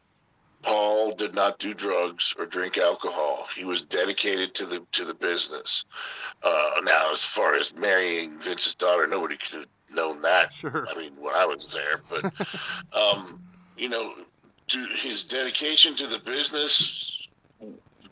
Paul 0.63 1.13
did 1.15 1.35
not 1.35 1.59
do 1.59 1.73
drugs 1.73 2.35
or 2.39 2.47
drink 2.47 2.77
alcohol. 2.77 3.49
He 3.55 3.65
was 3.65 3.83
dedicated 3.83 4.55
to 4.57 4.67
the 4.67 4.85
to 4.93 5.05
the 5.05 5.15
business. 5.15 5.85
Uh, 6.43 6.81
now, 6.85 7.13
as 7.13 7.25
far 7.25 7.55
as 7.55 7.75
marrying 7.77 8.39
Vince's 8.39 8.75
daughter, 8.75 9.07
nobody 9.07 9.37
could 9.37 9.61
have 9.61 9.69
known 9.91 10.21
that. 10.23 10.53
Sure. 10.53 10.87
I 10.91 10.95
mean, 10.97 11.13
when 11.19 11.35
I 11.35 11.47
was 11.47 11.73
there, 11.73 12.03
but 12.11 12.25
um, 12.93 13.41
you 13.77 13.89
know, 13.89 14.15
to 14.69 14.87
his 14.95 15.25
dedication 15.25 15.95
to 15.97 16.07
the 16.07 16.19
business 16.19 17.29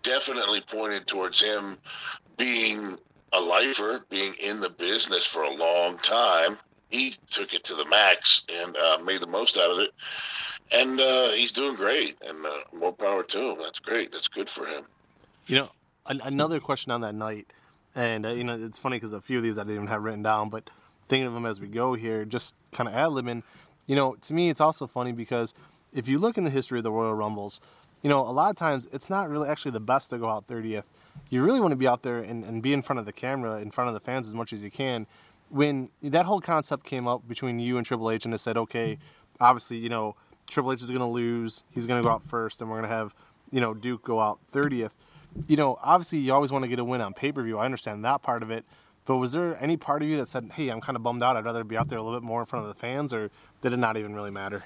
definitely 0.03 0.61
pointed 0.61 1.07
towards 1.07 1.41
him 1.41 1.77
being 2.37 2.97
a 3.33 3.41
lifer, 3.41 4.05
being 4.09 4.35
in 4.41 4.61
the 4.61 4.71
business 4.71 5.27
for 5.27 5.43
a 5.43 5.51
long 5.51 5.99
time. 5.99 6.57
He 6.91 7.15
took 7.31 7.53
it 7.53 7.65
to 7.65 7.75
the 7.75 7.85
max 7.85 8.45
and 8.51 8.77
uh, 8.77 8.99
made 9.05 9.21
the 9.21 9.27
most 9.27 9.59
out 9.59 9.71
of 9.71 9.79
it 9.79 9.91
and 10.73 11.01
uh, 11.01 11.31
he's 11.31 11.53
doing 11.53 11.75
great, 11.75 12.17
and 12.27 12.45
uh, 12.45 12.51
more 12.73 12.93
power 12.93 13.23
to 13.23 13.51
him. 13.51 13.59
That's 13.59 13.81
great. 13.81 14.13
That's 14.13 14.29
good 14.29 14.49
for 14.49 14.67
him. 14.67 14.85
You 15.47 15.57
know, 15.57 15.71
an- 16.07 16.21
another 16.23 16.61
question 16.61 16.93
on 16.93 17.01
that 17.03 17.15
night, 17.15 17.53
and 17.95 18.27
uh, 18.27 18.31
you 18.31 18.45
know, 18.45 18.55
it's 18.55 18.79
funny 18.79 18.97
because 18.97 19.13
a 19.13 19.21
few 19.21 19.39
of 19.39 19.43
these 19.43 19.59
I 19.59 19.63
didn't 19.63 19.77
even 19.77 19.87
have 19.89 20.03
written 20.03 20.23
down, 20.23 20.51
but 20.51 20.71
thinking 21.09 21.27
of 21.27 21.33
them 21.33 21.47
as 21.47 21.61
we 21.61 21.69
go 21.69 21.95
here, 21.95 22.25
just 22.25 22.55
kind 22.73 22.89
of 22.89 22.95
ad 22.95 23.09
libbing. 23.09 23.43
You 23.87 23.97
know, 23.97 24.15
to 24.17 24.35
me, 24.35 24.51
it's 24.51 24.61
also 24.61 24.87
funny 24.87 25.13
because 25.13 25.55
if 25.93 26.09
you 26.09 26.19
look 26.19 26.37
in 26.37 26.45
the 26.45 26.51
history 26.51 26.79
of 26.79 26.85
the 26.85 26.93
Royal 26.93 27.15
Rumbles, 27.15 27.61
you 28.03 28.09
know, 28.09 28.21
a 28.21 28.31
lot 28.31 28.51
of 28.51 28.57
times 28.57 28.87
it's 28.93 29.11
not 29.11 29.29
really 29.29 29.49
actually 29.49 29.73
the 29.73 29.81
best 29.81 30.11
to 30.11 30.19
go 30.19 30.29
out 30.29 30.47
30th. 30.47 30.85
You 31.31 31.43
really 31.43 31.61
want 31.61 31.73
to 31.73 31.77
be 31.77 31.87
out 31.87 32.03
there 32.03 32.19
and, 32.19 32.45
and 32.45 32.63
be 32.63 32.73
in 32.73 32.83
front 32.83 33.01
of 33.01 33.07
the 33.07 33.13
camera, 33.13 33.61
in 33.61 33.71
front 33.71 33.89
of 33.89 33.95
the 33.95 34.01
fans 34.01 34.29
as 34.29 34.35
much 34.35 34.53
as 34.53 34.63
you 34.63 34.71
can. 34.71 35.07
When 35.51 35.89
that 36.03 36.27
whole 36.27 36.41
concept 36.41 36.85
came 36.85 37.09
up 37.09 37.27
between 37.27 37.59
you 37.59 37.77
and 37.77 37.87
Triple 37.87 38.11
H, 38.11 38.25
and 38.25 38.35
it 38.35 38.39
said, 38.39 38.57
okay, 38.57 38.99
obviously, 39.41 39.79
you 39.79 39.89
know, 39.89 40.15
Triple 40.47 40.73
H 40.73 40.83
is 40.83 40.91
going 40.91 41.01
to 41.01 41.07
lose. 41.07 41.65
He's 41.71 41.87
going 41.87 42.03
to 42.03 42.07
go 42.07 42.13
out 42.13 42.23
first, 42.23 42.61
and 42.61 42.71
we're 42.71 42.79
going 42.79 42.89
to 42.89 42.95
have, 42.95 43.15
you 43.51 43.61
know, 43.61 43.75
Duke 43.75 44.05
go 44.05 44.21
out 44.21 44.39
30th. 44.53 44.91
You 45.47 45.57
know, 45.57 45.79
obviously, 45.83 46.19
you 46.19 46.33
always 46.33 46.53
want 46.53 46.65
to 46.65 46.69
get 46.69 46.79
a 46.79 46.85
win 46.85 47.01
on 47.01 47.15
pay 47.15 47.33
per 47.33 47.43
view. 47.43 47.59
I 47.59 47.65
understand 47.65 48.05
that 48.05 48.23
part 48.23 48.43
of 48.43 48.51
it. 48.51 48.65
But 49.05 49.17
was 49.17 49.33
there 49.33 49.57
any 49.63 49.79
part 49.79 50.03
of 50.03 50.09
you 50.09 50.19
that 50.19 50.29
said, 50.29 50.51
hey, 50.53 50.69
I'm 50.69 50.83
kind 50.83 50.95
of 50.95 51.03
bummed 51.03 51.23
out. 51.23 51.37
I'd 51.37 51.45
rather 51.45 51.65
be 51.65 51.79
out 51.79 51.89
there 51.89 51.99
a 51.99 52.03
little 52.03 52.19
bit 52.19 52.25
more 52.25 52.41
in 52.41 52.47
front 52.47 52.67
of 52.67 52.75
the 52.75 52.79
fans, 52.79 53.13
or 53.15 53.31
did 53.63 53.73
it 53.73 53.79
not 53.79 53.97
even 53.97 54.15
really 54.15 54.31
matter? 54.31 54.65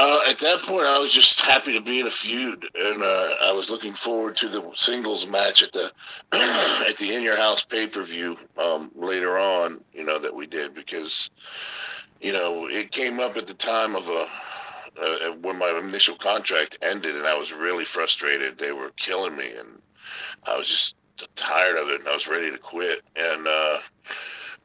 Uh, 0.00 0.20
at 0.28 0.38
that 0.38 0.62
point, 0.62 0.86
I 0.86 0.96
was 1.00 1.12
just 1.12 1.40
happy 1.40 1.72
to 1.72 1.80
be 1.80 1.98
in 1.98 2.06
a 2.06 2.10
feud, 2.10 2.64
and 2.76 3.02
uh, 3.02 3.30
I 3.42 3.50
was 3.50 3.68
looking 3.68 3.94
forward 3.94 4.36
to 4.36 4.48
the 4.48 4.62
singles 4.72 5.26
match 5.26 5.64
at 5.64 5.72
the 5.72 5.90
at 6.88 6.96
the 6.98 7.16
In 7.16 7.24
Your 7.24 7.36
House 7.36 7.64
pay 7.64 7.88
per 7.88 8.04
view 8.04 8.36
um, 8.58 8.92
later 8.94 9.40
on. 9.40 9.82
You 9.92 10.04
know 10.04 10.20
that 10.20 10.32
we 10.32 10.46
did 10.46 10.72
because 10.72 11.30
you 12.20 12.32
know 12.32 12.68
it 12.68 12.92
came 12.92 13.18
up 13.18 13.36
at 13.36 13.48
the 13.48 13.54
time 13.54 13.96
of 13.96 14.08
a 14.08 14.24
uh, 15.02 15.32
when 15.42 15.58
my 15.58 15.82
initial 15.84 16.14
contract 16.14 16.78
ended, 16.80 17.16
and 17.16 17.26
I 17.26 17.36
was 17.36 17.52
really 17.52 17.84
frustrated. 17.84 18.56
They 18.56 18.70
were 18.70 18.92
killing 18.98 19.34
me, 19.34 19.50
and 19.50 19.82
I 20.44 20.56
was 20.56 20.68
just 20.68 20.94
tired 21.34 21.76
of 21.76 21.88
it, 21.88 22.02
and 22.02 22.08
I 22.08 22.14
was 22.14 22.28
ready 22.28 22.52
to 22.52 22.58
quit. 22.58 23.02
And 23.16 23.48
uh, 23.48 23.78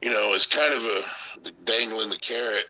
you 0.00 0.10
know, 0.10 0.32
it's 0.32 0.46
kind 0.46 0.72
of 0.72 0.84
a 0.84 1.50
dangling 1.64 2.10
the 2.10 2.18
carrot 2.18 2.66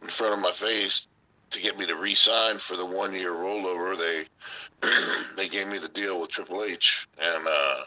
in 0.00 0.08
front 0.08 0.32
of 0.32 0.40
my 0.40 0.52
face 0.52 1.06
to 1.50 1.60
get 1.60 1.78
me 1.78 1.86
to 1.86 1.96
re-sign 1.96 2.58
for 2.58 2.76
the 2.76 2.86
one-year 2.86 3.32
rollover. 3.32 3.96
They 3.96 4.24
they 5.36 5.48
gave 5.48 5.68
me 5.68 5.78
the 5.78 5.88
deal 5.88 6.20
with 6.20 6.30
Triple 6.30 6.64
H, 6.64 7.08
and 7.18 7.46
uh, 7.46 7.82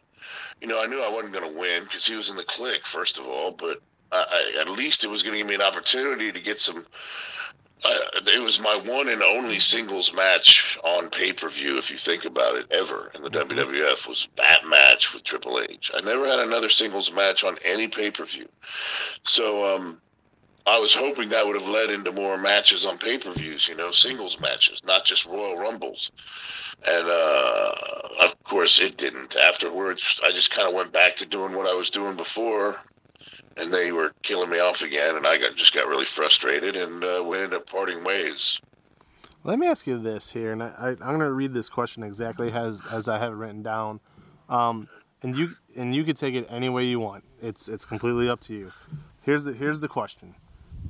you 0.60 0.68
know, 0.68 0.82
I 0.82 0.88
knew 0.88 1.01
I 1.01 1.10
wasn't 1.10 1.34
going 1.34 1.51
to 1.51 1.58
win 1.58 1.84
because 1.84 2.06
he 2.06 2.15
was 2.15 2.30
in 2.30 2.36
the 2.36 2.44
clique 2.44 2.86
first 2.86 3.18
of 3.18 3.27
all, 3.27 3.51
but 3.51 3.82
I, 4.12 4.53
I, 4.58 4.62
at 4.62 4.70
least 4.70 5.03
it 5.03 5.10
was 5.10 5.24
going 5.24 5.34
to 5.34 5.39
give 5.39 5.48
me 5.48 5.56
an 5.56 5.62
opportunity 5.62 6.32
to 6.32 6.39
get 6.39 6.60
some. 6.60 6.86
Uh, 7.84 7.98
it 8.27 8.39
was 8.39 8.60
my 8.60 8.75
one 8.75 9.10
and 9.10 9.24
only 9.24 9.60
singles 9.60 10.13
match 10.13 10.77
on 10.84 11.10
pay 11.10 11.34
per 11.34 11.50
view, 11.50 11.80
if 11.80 11.89
you 11.89 11.98
think 11.98 12.25
about 12.25 12.56
it, 12.56 12.68
ever 12.72 13.12
in 13.15 13.24
the 13.24 13.30
WWF 13.30 14.08
was 14.08 14.27
that 14.36 14.68
match 14.68 15.13
with 15.13 15.24
Triple 15.24 15.60
H. 15.60 15.89
I 15.96 16.01
never 16.01 16.27
had 16.27 16.39
another 16.39 16.70
singles 16.70 17.12
match 17.12 17.44
on 17.44 17.58
any 17.65 17.88
pay 17.88 18.12
per 18.12 18.25
view, 18.25 18.48
so 19.25 19.75
um, 19.75 20.00
I 20.68 20.77
was 20.80 20.94
hoping 20.94 21.30
that 21.30 21.46
would 21.46 21.60
have 21.60 21.68
led 21.68 21.89
into 21.89 22.12
more 22.12 22.38
matches 22.38 22.86
on 22.86 22.98
pay 22.98 23.18
per 23.18 23.32
views, 23.32 23.68
you 23.68 23.75
know, 23.75 23.91
singles 23.91 24.39
matches, 24.39 24.82
not 24.86 25.06
just 25.06 25.25
Royal 25.25 25.58
Rumbles. 25.58 26.12
And 26.86 27.08
uh, 27.08 27.74
of 28.22 28.44
course, 28.44 28.80
it 28.80 28.98
didn't. 28.98 29.36
Afterwards, 29.36 30.20
I 30.24 30.32
just 30.32 30.51
kind 30.51 30.68
of 30.68 30.74
went 30.74 30.91
back 30.91 31.15
to 31.18 31.25
doing 31.25 31.56
what 31.56 31.68
I 31.68 31.74
was 31.74 31.89
doing 31.89 32.15
before, 32.15 32.75
and 33.58 33.74
they 33.74 33.91
were 33.91 34.13
killing 34.24 34.50
me 34.50 34.60
off 34.60 34.82
again, 34.82 35.15
and 35.15 35.25
I 35.25 35.38
got 35.38 35.56
just 35.56 35.74
got 35.74 35.88
really 35.88 36.06
frustrated, 36.06 36.75
and 36.75 37.03
uh, 37.03 37.24
we 37.25 37.38
ended 37.38 37.53
up 37.53 37.68
parting 37.68 38.03
ways. 38.03 38.60
Let 39.44 39.58
me 39.58 39.65
ask 39.68 39.88
you 39.88 39.98
this 39.98 40.32
here, 40.32 40.51
and 40.51 40.62
I, 40.62 40.89
I'm 40.89 40.98
going 40.98 41.20
to 41.20 41.32
read 41.32 41.53
this 41.53 41.70
question 41.70 42.03
exactly 42.03 42.51
as 42.51 42.82
as 42.94 43.08
I 43.08 43.18
have 43.18 43.34
it 43.34 43.36
written 43.36 43.63
down, 43.63 44.00
um, 44.50 44.88
and 45.24 45.36
you 45.36 45.50
and 45.75 45.96
you 45.96 46.03
could 46.03 46.18
take 46.18 46.36
it 46.36 46.46
any 46.50 46.70
way 46.70 46.86
you 46.86 47.00
want. 47.00 47.24
It's 47.41 47.68
it's 47.68 47.86
completely 47.86 48.30
up 48.30 48.41
to 48.41 48.53
you. 48.53 48.72
Here's 49.24 49.44
the 49.44 49.53
here's 49.53 49.80
the 49.80 49.88
question: 49.88 50.36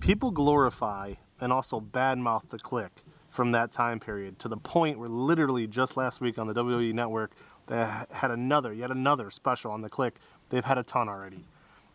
People 0.01 0.31
glorify 0.31 1.13
and 1.39 1.53
also 1.53 1.79
badmouth 1.79 2.49
the 2.49 2.57
Clique 2.57 3.03
from 3.29 3.51
that 3.51 3.71
time 3.71 3.99
period 3.99 4.39
to 4.39 4.47
the 4.47 4.57
point 4.57 4.97
where 4.97 5.07
literally 5.07 5.67
just 5.67 5.95
last 5.95 6.19
week 6.19 6.39
on 6.39 6.47
the 6.47 6.55
WWE 6.55 6.91
Network 6.91 7.33
they 7.67 7.87
had 8.09 8.31
another 8.31 8.73
yet 8.73 8.89
another 8.89 9.29
special 9.29 9.71
on 9.71 9.81
the 9.81 9.89
Clique. 9.89 10.15
They've 10.49 10.65
had 10.65 10.79
a 10.79 10.83
ton 10.83 11.07
already. 11.07 11.45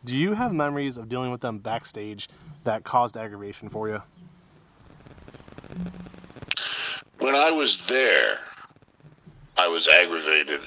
Do 0.05 0.17
you 0.17 0.35
have 0.35 0.53
memories 0.53 0.97
of 0.97 1.09
dealing 1.09 1.33
with 1.33 1.41
them 1.41 1.59
backstage 1.59 2.29
that 2.63 2.85
caused 2.85 3.17
aggravation 3.17 3.69
for 3.69 3.89
you? 3.89 4.01
When 7.19 7.35
I 7.35 7.51
was 7.51 7.85
there, 7.89 8.39
I 9.57 9.67
was 9.67 9.89
aggravated 9.89 10.61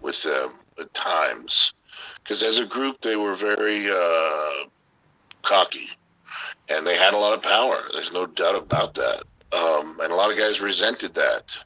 with 0.00 0.20
them 0.24 0.54
at 0.80 0.92
times 0.94 1.74
because 2.16 2.42
as 2.42 2.58
a 2.58 2.66
group 2.66 3.00
they 3.02 3.14
were 3.14 3.36
very 3.36 3.88
uh, 3.88 4.64
cocky 5.42 5.90
and 6.68 6.86
they 6.86 6.96
had 6.96 7.14
a 7.14 7.18
lot 7.18 7.34
of 7.34 7.42
power. 7.42 7.88
There's 7.92 8.12
no 8.12 8.26
doubt 8.26 8.56
about 8.56 8.94
that. 8.94 9.22
Um, 9.52 9.98
and 10.00 10.12
a 10.12 10.16
lot 10.16 10.30
of 10.30 10.38
guys 10.38 10.60
resented 10.60 11.14
that. 11.14 11.56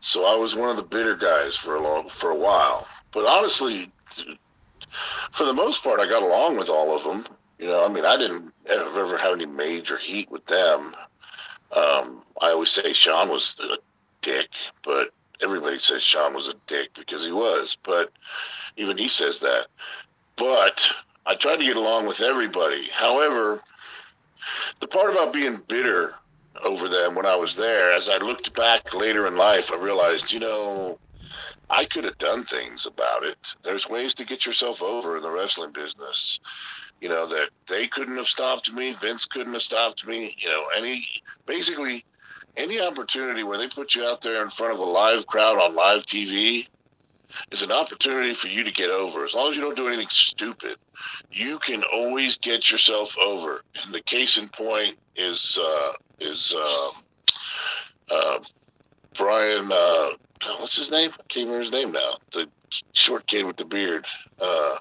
So 0.00 0.24
I 0.24 0.36
was 0.36 0.54
one 0.54 0.70
of 0.70 0.76
the 0.76 0.82
bitter 0.82 1.16
guys 1.16 1.56
for 1.56 1.76
a 1.76 1.82
long 1.82 2.08
for 2.08 2.30
a 2.30 2.36
while. 2.36 2.86
But 3.12 3.26
honestly, 3.26 3.90
for 5.32 5.44
the 5.44 5.52
most 5.52 5.82
part, 5.82 6.00
I 6.00 6.08
got 6.08 6.22
along 6.22 6.56
with 6.56 6.68
all 6.68 6.94
of 6.94 7.04
them. 7.04 7.26
You 7.58 7.66
know, 7.66 7.84
I 7.84 7.88
mean, 7.88 8.04
I 8.06 8.16
didn't 8.16 8.52
ever 8.66 9.18
have 9.18 9.34
any 9.34 9.46
major 9.46 9.98
heat 9.98 10.30
with 10.30 10.46
them. 10.46 10.94
Um, 11.72 12.24
I 12.40 12.50
always 12.50 12.70
say 12.70 12.92
Shawn 12.92 13.28
was 13.28 13.54
a 13.62 13.76
dick, 14.22 14.48
but 14.82 15.10
everybody 15.42 15.78
says 15.78 16.02
Shawn 16.02 16.34
was 16.34 16.48
a 16.48 16.54
dick 16.66 16.90
because 16.94 17.24
he 17.24 17.32
was. 17.32 17.76
But 17.82 18.12
even 18.76 18.96
he 18.96 19.08
says 19.08 19.40
that. 19.40 19.66
But 20.36 20.86
I 21.26 21.34
tried 21.34 21.58
to 21.58 21.64
get 21.64 21.76
along 21.76 22.06
with 22.06 22.22
everybody. 22.22 22.88
However, 22.92 23.60
the 24.80 24.86
part 24.86 25.10
about 25.10 25.32
being 25.32 25.62
bitter 25.68 26.14
over 26.64 26.88
them 26.88 27.14
when 27.14 27.26
I 27.26 27.36
was 27.36 27.56
there, 27.56 27.92
as 27.92 28.08
I 28.08 28.18
looked 28.18 28.54
back 28.54 28.94
later 28.94 29.26
in 29.26 29.36
life, 29.36 29.70
I 29.72 29.76
realized, 29.76 30.32
you 30.32 30.40
know, 30.40 30.98
I 31.70 31.84
could 31.84 32.04
have 32.04 32.18
done 32.18 32.44
things 32.44 32.86
about 32.86 33.22
it. 33.22 33.54
There's 33.62 33.88
ways 33.88 34.12
to 34.14 34.24
get 34.24 34.44
yourself 34.44 34.82
over 34.82 35.16
in 35.16 35.22
the 35.22 35.30
wrestling 35.30 35.70
business. 35.70 36.40
You 37.00 37.08
know, 37.08 37.26
that 37.26 37.50
they 37.66 37.86
couldn't 37.86 38.16
have 38.16 38.28
stopped 38.28 38.72
me, 38.72 38.92
Vince 38.92 39.24
couldn't 39.24 39.52
have 39.52 39.62
stopped 39.62 40.06
me. 40.06 40.34
You 40.38 40.48
know, 40.48 40.64
any 40.76 41.06
basically 41.46 42.04
any 42.56 42.80
opportunity 42.80 43.42
where 43.42 43.56
they 43.56 43.68
put 43.68 43.94
you 43.94 44.04
out 44.04 44.20
there 44.20 44.42
in 44.42 44.50
front 44.50 44.74
of 44.74 44.80
a 44.80 44.84
live 44.84 45.26
crowd 45.26 45.58
on 45.58 45.74
live 45.74 46.04
TV, 46.04 46.66
is 47.50 47.62
an 47.62 47.72
opportunity 47.72 48.34
for 48.34 48.48
you 48.48 48.64
to 48.64 48.72
get 48.72 48.90
over. 48.90 49.24
As 49.24 49.34
long 49.34 49.50
as 49.50 49.56
you 49.56 49.62
don't 49.62 49.76
do 49.76 49.88
anything 49.88 50.08
stupid, 50.08 50.76
you 51.32 51.58
can 51.58 51.82
always 51.92 52.36
get 52.36 52.70
yourself 52.70 53.16
over. 53.18 53.62
And 53.82 53.92
the 53.94 54.02
case 54.02 54.38
in 54.38 54.48
point 54.48 54.96
is 55.16 55.58
uh, 55.60 55.92
is 56.20 56.54
um, 56.54 57.02
uh, 58.10 58.38
Brian. 59.14 59.70
Uh, 59.72 60.10
what's 60.58 60.76
his 60.76 60.90
name? 60.90 61.10
I 61.12 61.22
can't 61.28 61.46
remember 61.46 61.60
his 61.60 61.72
name 61.72 61.92
now. 61.92 62.18
The 62.32 62.48
short 62.92 63.26
kid 63.26 63.44
with 63.44 63.56
the 63.56 63.64
beard. 63.64 64.06
Uh, 64.40 64.78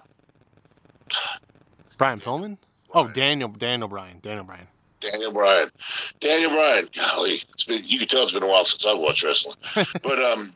Brian 1.97 2.19
Pillman? 2.19 2.57
Oh, 2.93 3.07
Daniel 3.07 3.49
Daniel 3.49 3.87
Bryan. 3.87 4.19
Daniel 4.21 4.45
Bryan. 4.45 4.67
Daniel 5.01 5.31
Bryan. 5.31 5.71
Daniel 6.19 6.51
Bryan. 6.51 6.89
Golly, 6.95 7.43
it's 7.53 7.63
been 7.63 7.83
you 7.85 7.99
can 7.99 8.07
tell 8.07 8.23
it's 8.23 8.31
been 8.31 8.43
a 8.43 8.47
while 8.47 8.65
since 8.65 8.85
I've 8.85 8.97
watched 8.97 9.23
wrestling. 9.23 9.57
but 10.01 10.23
um, 10.23 10.55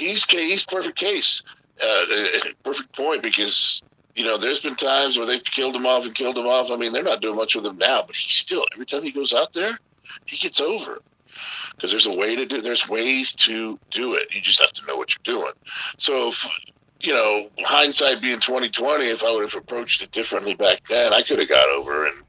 he's 0.00 0.24
he's 0.24 0.64
perfect 0.64 0.98
case, 0.98 1.42
uh, 1.82 2.04
perfect 2.62 2.94
point 2.94 3.22
because 3.22 3.82
you 4.14 4.24
know 4.24 4.36
there's 4.36 4.60
been 4.60 4.76
times 4.76 5.16
where 5.16 5.26
they've 5.26 5.44
killed 5.44 5.76
him 5.76 5.86
off 5.86 6.04
and 6.04 6.14
killed 6.14 6.38
him 6.38 6.46
off. 6.46 6.70
I 6.70 6.76
mean, 6.76 6.92
they're 6.92 7.02
not 7.02 7.20
doing 7.20 7.36
much 7.36 7.54
with 7.54 7.66
him 7.66 7.78
now, 7.78 8.04
but 8.06 8.16
he 8.16 8.30
still 8.32 8.66
every 8.72 8.86
time 8.86 9.02
he 9.02 9.12
goes 9.12 9.32
out 9.32 9.52
there, 9.52 9.78
he 10.26 10.36
gets 10.36 10.60
over 10.60 11.00
because 11.74 11.90
there's 11.90 12.06
a 12.06 12.12
way 12.12 12.34
to 12.34 12.46
do. 12.46 12.60
There's 12.60 12.88
ways 12.88 13.32
to 13.34 13.78
do 13.90 14.14
it. 14.14 14.32
You 14.34 14.40
just 14.40 14.60
have 14.60 14.72
to 14.72 14.86
know 14.86 14.96
what 14.96 15.14
you're 15.14 15.36
doing. 15.36 15.52
So. 15.98 16.28
If, 16.28 16.48
you 17.00 17.12
know, 17.12 17.48
hindsight 17.60 18.20
being 18.20 18.40
twenty 18.40 18.68
twenty, 18.68 19.06
if 19.06 19.22
I 19.22 19.30
would 19.30 19.44
have 19.44 19.54
approached 19.54 20.02
it 20.02 20.10
differently 20.10 20.56
back 20.56 20.84
then, 20.88 21.12
I 21.12 21.22
could 21.22 21.38
have 21.38 21.48
got 21.48 21.68
over 21.68 22.06
and 22.06 22.24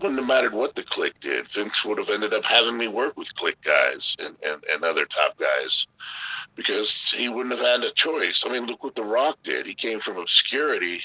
wouldn't 0.00 0.20
have 0.20 0.28
mattered 0.28 0.52
what 0.52 0.74
the 0.74 0.82
Clique 0.82 1.18
did. 1.20 1.48
Vince 1.48 1.84
would 1.84 1.98
have 1.98 2.10
ended 2.10 2.34
up 2.34 2.44
having 2.44 2.76
me 2.76 2.88
work 2.88 3.16
with 3.16 3.34
click 3.34 3.60
guys 3.62 4.16
and, 4.18 4.36
and, 4.44 4.62
and 4.70 4.84
other 4.84 5.06
top 5.06 5.38
guys 5.38 5.86
because 6.54 7.10
he 7.10 7.28
wouldn't 7.28 7.54
have 7.54 7.64
had 7.64 7.82
a 7.82 7.92
choice. 7.92 8.44
I 8.46 8.50
mean, 8.50 8.66
look 8.66 8.84
what 8.84 8.94
The 8.94 9.04
Rock 9.04 9.38
did. 9.42 9.66
He 9.66 9.74
came 9.74 10.00
from 10.00 10.18
obscurity 10.18 11.02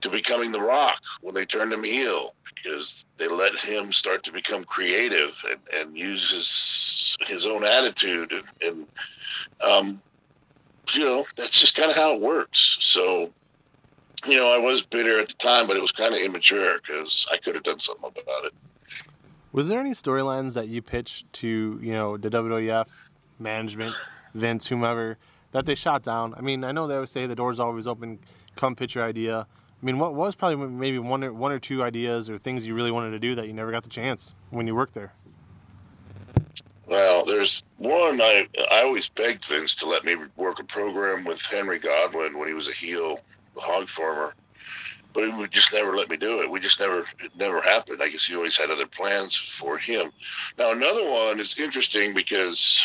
to 0.00 0.10
becoming 0.10 0.52
The 0.52 0.60
Rock 0.60 1.00
when 1.20 1.34
they 1.34 1.46
turned 1.46 1.72
him 1.72 1.84
heel 1.84 2.34
because 2.54 3.06
they 3.16 3.28
let 3.28 3.58
him 3.58 3.92
start 3.92 4.22
to 4.24 4.32
become 4.32 4.64
creative 4.64 5.42
and, 5.48 5.60
and 5.72 5.98
use 5.98 6.30
his 6.30 7.16
his 7.26 7.46
own 7.46 7.64
attitude 7.64 8.32
and, 8.32 8.44
and 8.62 8.86
um, 9.60 10.02
you 10.92 11.04
know 11.04 11.24
that's 11.36 11.60
just 11.60 11.76
kind 11.76 11.90
of 11.90 11.96
how 11.96 12.14
it 12.14 12.20
works. 12.20 12.78
So 12.80 13.30
you 14.26 14.36
know, 14.36 14.52
I 14.52 14.58
was 14.58 14.82
bitter 14.82 15.18
at 15.18 15.28
the 15.28 15.34
time, 15.34 15.66
but 15.66 15.76
it 15.76 15.80
was 15.80 15.92
kind 15.92 16.14
of 16.14 16.20
immature 16.20 16.78
because 16.78 17.26
I 17.30 17.36
could 17.36 17.54
have 17.54 17.64
done 17.64 17.80
something 17.80 18.10
about 18.10 18.44
it. 18.44 18.54
Was 19.52 19.68
there 19.68 19.80
any 19.80 19.90
storylines 19.90 20.54
that 20.54 20.68
you 20.68 20.80
pitched 20.80 21.30
to, 21.34 21.78
you 21.82 21.92
know, 21.92 22.16
the 22.16 22.30
WWF 22.30 22.86
management, 23.38 23.94
Vince, 24.34 24.66
whomever, 24.66 25.18
that 25.50 25.66
they 25.66 25.74
shot 25.74 26.02
down? 26.02 26.34
I 26.34 26.40
mean, 26.40 26.64
I 26.64 26.72
know 26.72 26.86
they 26.86 26.94
always 26.94 27.10
say 27.10 27.26
the 27.26 27.34
door's 27.34 27.60
always 27.60 27.86
open, 27.86 28.18
come 28.56 28.74
pitch 28.74 28.94
your 28.94 29.04
idea. 29.04 29.46
I 29.82 29.84
mean, 29.84 29.98
what 29.98 30.14
was 30.14 30.34
probably 30.34 30.68
maybe 30.68 30.98
one 30.98 31.24
or, 31.24 31.32
one 31.32 31.52
or 31.52 31.58
two 31.58 31.82
ideas 31.82 32.30
or 32.30 32.38
things 32.38 32.64
you 32.64 32.74
really 32.74 32.90
wanted 32.90 33.10
to 33.10 33.18
do 33.18 33.34
that 33.34 33.46
you 33.46 33.52
never 33.52 33.72
got 33.72 33.82
the 33.82 33.90
chance 33.90 34.34
when 34.50 34.66
you 34.66 34.74
worked 34.74 34.94
there? 34.94 35.12
Well, 36.86 37.24
there's 37.24 37.62
one 37.78 38.20
I 38.20 38.48
I 38.70 38.82
always 38.82 39.08
begged 39.08 39.44
Vince 39.46 39.74
to 39.76 39.88
let 39.88 40.04
me 40.04 40.16
work 40.36 40.60
a 40.60 40.64
program 40.64 41.24
with 41.24 41.40
Henry 41.40 41.78
Godwinn 41.78 42.38
when 42.38 42.48
he 42.48 42.54
was 42.54 42.68
a 42.68 42.72
heel 42.72 43.18
hog 43.56 43.88
farmer, 43.88 44.34
but 45.12 45.24
he 45.24 45.30
would 45.30 45.50
just 45.50 45.72
never 45.72 45.96
let 45.96 46.08
me 46.08 46.16
do 46.16 46.40
it. 46.40 46.50
We 46.50 46.60
just 46.60 46.80
never, 46.80 47.00
it 47.00 47.36
never 47.36 47.60
happened. 47.60 48.02
I 48.02 48.08
guess 48.08 48.26
he 48.26 48.34
always 48.34 48.56
had 48.56 48.70
other 48.70 48.86
plans 48.86 49.36
for 49.36 49.78
him. 49.78 50.10
Now, 50.58 50.72
another 50.72 51.04
one 51.04 51.38
is 51.40 51.58
interesting 51.58 52.14
because 52.14 52.82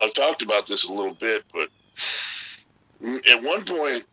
I've 0.00 0.14
talked 0.14 0.42
about 0.42 0.66
this 0.66 0.86
a 0.86 0.92
little 0.92 1.14
bit, 1.14 1.44
but 1.52 1.68
at 3.30 3.42
one 3.42 3.64
point 3.64 4.04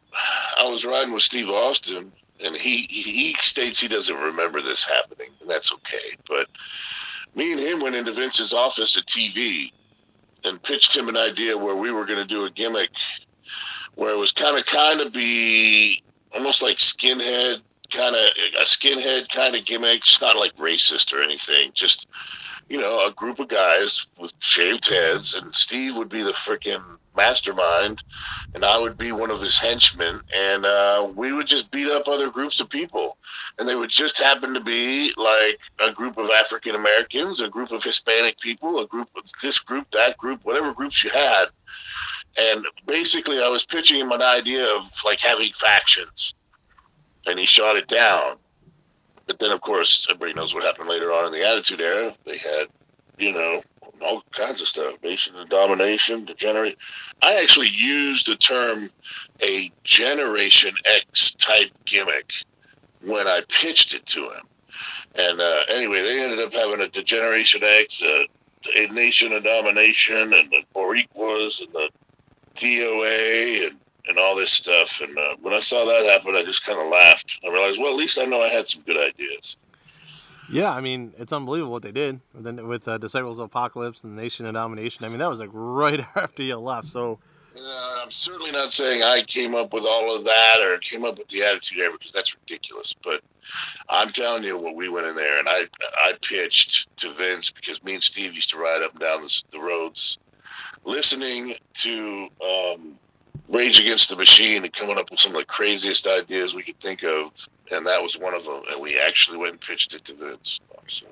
I 0.58 0.68
was 0.68 0.86
riding 0.86 1.14
with 1.14 1.24
Steve 1.24 1.50
Austin 1.50 2.12
and 2.44 2.56
he, 2.56 2.88
he 2.90 3.36
states 3.42 3.80
he 3.80 3.88
doesn't 3.88 4.16
remember 4.16 4.62
this 4.62 4.84
happening 4.84 5.30
and 5.42 5.50
that's 5.50 5.72
okay. 5.72 6.18
But 6.28 6.48
me 7.36 7.52
and 7.52 7.62
him 7.62 7.82
went 7.82 7.96
into 7.96 8.12
Vince's 8.12 8.54
office 8.54 8.98
at 8.98 9.06
TV 9.06 9.72
and 10.44 10.62
pitched 10.62 10.96
him 10.96 11.10
an 11.10 11.18
idea 11.18 11.58
where 11.58 11.76
we 11.76 11.92
were 11.92 12.06
going 12.06 12.20
to 12.20 12.26
do 12.26 12.46
a 12.46 12.52
gimmick 12.52 12.92
where 13.96 14.12
it 14.12 14.18
was 14.18 14.32
kind 14.32 14.58
of 14.58 14.66
kind 14.66 15.02
of 15.02 15.12
be 15.12 16.04
almost 16.34 16.62
like 16.62 16.78
skinhead 16.78 17.62
kind 17.92 18.16
of 18.16 18.22
a 18.60 18.66
skinhead 18.66 19.30
kind 19.30 19.56
of 19.56 19.66
gimmick. 19.66 20.00
It's 20.00 20.22
not 20.22 20.38
like 20.38 20.56
racist 20.58 21.14
or 21.14 21.22
anything. 21.22 21.72
Just 21.74 22.08
you 22.70 22.80
know, 22.80 23.06
a 23.06 23.12
group 23.12 23.40
of 23.40 23.48
guys 23.48 24.08
with 24.20 24.34
shaved 24.40 24.90
heads, 24.90 25.36
and 25.36 25.56
Steve 25.56 25.96
would 25.98 26.10
be 26.10 26.24
the 26.24 26.32
freaking 26.32 26.84
mastermind, 27.16 28.04
and 28.56 28.66
I 28.66 28.80
would 28.80 28.98
be 28.98 29.12
one 29.12 29.30
of 29.30 29.40
his 29.40 29.60
henchmen, 29.60 30.20
and 30.36 30.66
uh, 30.66 31.08
we 31.16 31.32
would 31.32 31.46
just 31.46 31.70
beat 31.70 31.92
up 31.92 32.08
other 32.08 32.32
groups 32.32 32.60
of 32.60 32.70
people, 32.70 33.18
and 33.60 33.70
they 33.70 33.76
would 33.76 33.92
just 33.92 34.18
happen 34.18 34.54
to 34.54 34.60
be 34.60 35.14
like 35.16 35.60
a 35.80 35.94
group 35.94 36.18
of 36.18 36.32
African 36.32 36.74
Americans, 36.76 37.40
a 37.40 37.48
group 37.48 37.72
of 37.72 37.84
Hispanic 37.84 38.40
people, 38.40 38.80
a 38.80 38.88
group 38.88 39.10
of 39.16 39.24
this 39.44 39.60
group, 39.60 39.90
that 39.92 40.18
group, 40.18 40.44
whatever 40.44 40.74
groups 40.74 41.04
you 41.04 41.12
had 41.12 41.46
and 42.38 42.66
basically, 42.86 43.42
I 43.42 43.48
was 43.48 43.66
pitching 43.66 44.00
him 44.00 44.12
an 44.12 44.22
idea 44.22 44.66
of 44.66 44.90
like 45.04 45.20
having 45.20 45.52
factions, 45.54 46.34
and 47.26 47.40
he 47.40 47.46
shot 47.46 47.78
it 47.78 47.88
down. 47.88 48.38
But 49.28 49.40
then, 49.40 49.52
of 49.52 49.62
course, 49.62 50.06
everybody 50.10 50.34
knows 50.34 50.54
what 50.54 50.64
happened 50.64 50.90
later 50.90 51.12
on 51.12 51.26
in 51.26 51.32
the 51.32 51.48
Attitude 51.48 51.82
Era. 51.82 52.14
They 52.26 52.38
had, 52.38 52.68
you 53.18 53.34
know, 53.34 53.62
all 54.02 54.24
kinds 54.32 54.62
of 54.62 54.68
stuff, 54.68 55.02
nation 55.04 55.36
of 55.36 55.50
domination, 55.50 56.26
degenerate. 56.26 56.78
I 57.22 57.36
actually 57.42 57.70
used 57.70 58.28
the 58.28 58.36
term 58.36 58.90
a 59.42 59.72
Generation 59.84 60.76
X 60.86 61.34
type 61.36 61.72
gimmick 61.86 62.32
when 63.02 63.28
I 63.28 63.42
pitched 63.50 63.94
it 63.94 64.06
to 64.08 64.30
him. 64.30 64.44
And 65.16 65.40
uh, 65.40 65.62
anyway, 65.70 66.02
they 66.02 66.22
ended 66.22 66.40
up 66.40 66.54
having 66.54 66.82
a 66.82 66.90
Degeneration 66.90 67.62
X, 67.64 68.04
uh, 68.04 68.24
Nation 68.92 69.32
of 69.32 69.44
Domination, 69.44 70.34
and 70.34 70.52
the 70.52 70.64
Boricuas, 70.76 71.62
and 71.62 71.72
the 71.74 71.90
DOA 72.56 73.68
and, 73.68 73.78
and 74.08 74.18
all 74.18 74.36
this 74.36 74.52
stuff. 74.52 75.02
And 75.02 75.18
uh, 75.18 75.36
when 75.42 75.54
I 75.54 75.60
saw 75.60 75.86
that 75.86 76.06
happen, 76.06 76.36
I 76.36 76.44
just 76.44 76.66
kind 76.66 76.80
of 76.80 76.88
laughed. 76.88 77.40
I 77.46 77.50
realized, 77.50 77.80
well, 77.80 77.92
at 77.92 77.98
least 77.98 78.20
I 78.20 78.26
know 78.26 78.42
I 78.42 78.50
had 78.50 78.68
some 78.70 78.82
good 78.84 78.98
ideas. 78.98 79.58
Yeah, 80.50 80.72
I 80.72 80.82
mean, 80.82 81.14
it's 81.18 81.34
unbelievable 81.34 81.72
what 81.72 81.82
they 81.82 81.92
did. 81.92 82.20
then 82.34 82.68
with 82.68 82.88
uh, 82.88 82.98
Disciples 82.98 83.40
of 83.40 83.46
Apocalypse 83.46 84.04
and 84.04 84.16
Nation 84.16 84.46
of 84.46 84.54
Domination, 84.54 85.06
I 85.06 85.10
mean, 85.10 85.18
that 85.20 85.30
was 85.30 85.40
like 85.40 85.50
right 85.52 86.06
after 86.16 86.44
you 86.44 86.58
left. 86.58 86.88
So, 86.88 87.20
uh, 87.58 88.00
I'm 88.04 88.12
certainly 88.12 88.52
not 88.52 88.74
saying 88.74 89.02
I 89.02 89.22
came 89.24 89.56
up 89.56 89.74
with 89.74 89.86
all 89.86 90.16
of 90.16 90.26
that 90.26 90.58
or 90.62 90.78
came 90.80 91.06
up 91.06 91.18
with 91.18 91.30
the 91.30 91.44
attitude 91.44 91.80
era 91.80 91.92
because 91.94 92.12
that's 92.12 92.36
ridiculous. 92.36 92.94
But 93.02 93.22
I'm 93.90 94.10
telling 94.10 94.44
you 94.44 94.58
what 94.58 94.76
we 94.76 94.90
went 94.90 95.08
in 95.08 95.16
there 95.16 95.40
and 95.40 95.48
I 95.48 95.66
I 96.04 96.14
pitched 96.22 96.96
to 96.98 97.14
Vince 97.14 97.52
because 97.52 97.82
me 97.84 97.94
and 97.94 98.04
Steve 98.04 98.34
used 98.34 98.50
to 98.50 98.58
ride 98.58 98.84
up 98.84 98.92
and 98.92 99.00
down 99.00 99.22
the, 99.22 99.44
the 99.52 99.60
roads 99.60 100.18
listening 100.86 101.56
to 101.74 102.28
um, 102.44 102.98
Rage 103.50 103.80
Against 103.80 104.10
the 104.10 104.16
Machine 104.16 104.64
and 104.64 104.74
coming 104.74 104.98
up 104.98 105.12
with 105.12 105.20
some 105.20 105.34
of 105.34 105.38
the 105.38 105.46
craziest 105.46 106.08
ideas 106.08 106.54
we 106.54 106.64
could 106.64 106.80
think 106.80 107.04
of, 107.04 107.32
and 107.72 107.86
that 107.86 108.02
was 108.02 108.18
one 108.18 108.34
of 108.34 108.46
them. 108.46 108.62
And 108.72 108.82
we 108.82 109.00
actually 109.00 109.38
went 109.38 109.54
and 109.54 109.62
pitched 109.62 109.94
it 109.94 110.06
to 110.06 110.14
Vince. 110.14 110.60
So. 110.88 111.08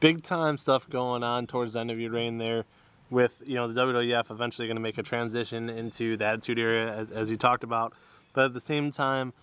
Big 0.00 0.22
time 0.22 0.58
stuff 0.58 0.88
going 0.88 1.22
on 1.22 1.46
towards 1.46 1.74
the 1.74 1.80
end 1.80 1.90
of 1.90 2.00
your 2.00 2.10
reign 2.10 2.38
there. 2.38 2.64
With 3.10 3.42
you 3.44 3.54
know 3.54 3.68
the 3.68 3.78
WWF 3.80 4.30
eventually 4.30 4.66
going 4.66 4.76
to 4.76 4.82
make 4.82 4.96
a 4.98 5.02
transition 5.02 5.68
into 5.68 6.16
the 6.16 6.24
Attitude 6.24 6.58
Era, 6.58 6.90
as, 6.90 7.10
as 7.10 7.30
you 7.30 7.36
talked 7.36 7.62
about, 7.62 7.92
but 8.32 8.46
at 8.46 8.54
the 8.54 8.60
same 8.60 8.90
time, 8.90 9.34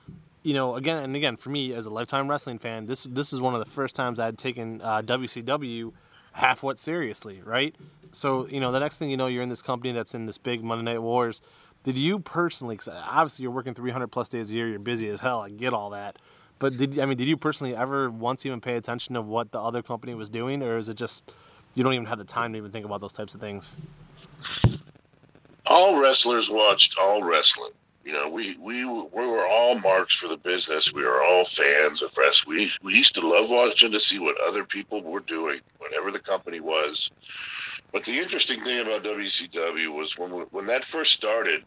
you 0.41 0.56
know, 0.56 0.76
again 0.76 0.97
and 0.97 1.15
again, 1.15 1.38
for 1.38 1.52
me 1.52 1.74
as 1.74 1.86
a 1.86 1.91
lifetime 1.91 2.28
wrestling 2.28 2.58
fan, 2.58 2.88
this 2.88 3.04
this 3.04 3.32
is 3.32 3.39
one 3.39 3.54
of 3.54 3.63
the 3.63 3.71
first 3.71 3.95
times 3.95 4.19
I 4.19 4.26
had 4.26 4.38
taken 4.38 4.82
uh, 4.82 5.04
WCW 5.04 5.93
half 6.32 6.63
what 6.63 6.80
seriously, 6.80 7.41
right? 7.44 7.76
So 8.12 8.48
you 8.48 8.60
know, 8.60 8.72
the 8.72 8.80
next 8.80 8.98
thing 8.98 9.10
you 9.10 9.17
know, 9.17 9.28
you're 9.28 9.44
in 9.44 9.50
this 9.50 9.62
company 9.62 9.94
that's 9.94 10.13
in 10.13 10.26
this 10.26 10.38
big 10.38 10.63
Monday 10.63 10.84
Night 10.84 11.02
Wars. 11.02 11.41
Did 11.84 11.98
you 11.98 12.20
personally? 12.20 12.78
Cause 12.78 12.89
obviously, 12.94 13.44
you're 13.44 13.52
working 13.52 13.74
300 13.74 14.08
plus 14.08 14.30
days 14.30 14.52
a 14.52 14.56
year. 14.56 14.67
You're 14.67 14.80
busy 14.80 15.10
as 15.10 15.20
hell. 15.20 15.41
I 15.41 15.50
get 15.50 15.74
all 15.74 15.89
that. 15.91 16.17
But 16.60 16.78
did 16.78 17.00
I 17.00 17.06
mean, 17.06 17.17
did 17.17 17.28
you 17.28 17.38
personally 17.38 17.76
ever 17.76 18.12
once 18.12 18.46
even 18.46 18.62
pay 18.62 18.76
attention 18.76 19.15
to 19.15 19.22
what 19.22 19.52
the 19.52 19.60
other 19.60 19.82
company 19.82 20.13
was 20.13 20.30
doing, 20.30 20.62
or 20.62 20.78
is 20.78 20.89
it 20.89 20.96
just 20.96 21.32
you 21.74 21.84
don't 21.84 21.94
even 21.94 22.06
have 22.06 22.20
the 22.20 22.24
time 22.24 22.54
to 22.54 22.58
even 22.58 22.72
think 22.72 22.86
about 22.86 23.02
those 23.02 23.13
types 23.13 23.34
of 23.34 23.41
things? 23.41 23.78
All 25.65 26.00
wrestlers 26.00 26.50
watched 26.52 26.98
all 27.00 27.24
wrestling. 27.24 27.72
You 28.04 28.14
know, 28.14 28.28
we 28.28 28.58
we 28.58 28.84
we 28.84 29.28
were 29.28 29.48
all 29.48 29.78
marks 29.80 30.16
for 30.16 30.28
the 30.28 30.38
business. 30.38 30.92
We 30.92 31.04
were 31.04 31.24
all 31.24 31.46
fans 31.46 32.02
of 32.02 32.18
wrestling. 32.18 32.58
We 32.58 32.72
we 32.82 32.96
used 32.96 33.14
to 33.16 33.28
love 33.28 33.52
watching 33.52 33.92
to 33.92 34.00
see 34.00 34.18
what 34.18 34.42
other 34.42 34.64
people 34.64 35.04
were 35.04 35.20
doing, 35.20 35.62
whatever 35.78 36.12
the 36.12 36.20
company 36.20 36.60
was. 36.60 37.12
But 37.92 38.06
the 38.06 38.18
interesting 38.18 38.60
thing 38.62 38.80
about 38.80 39.04
WCW 39.04 39.96
was 39.96 40.18
when 40.18 40.32
when 40.32 40.66
that 40.66 40.84
first 40.84 41.14
started, 41.14 41.64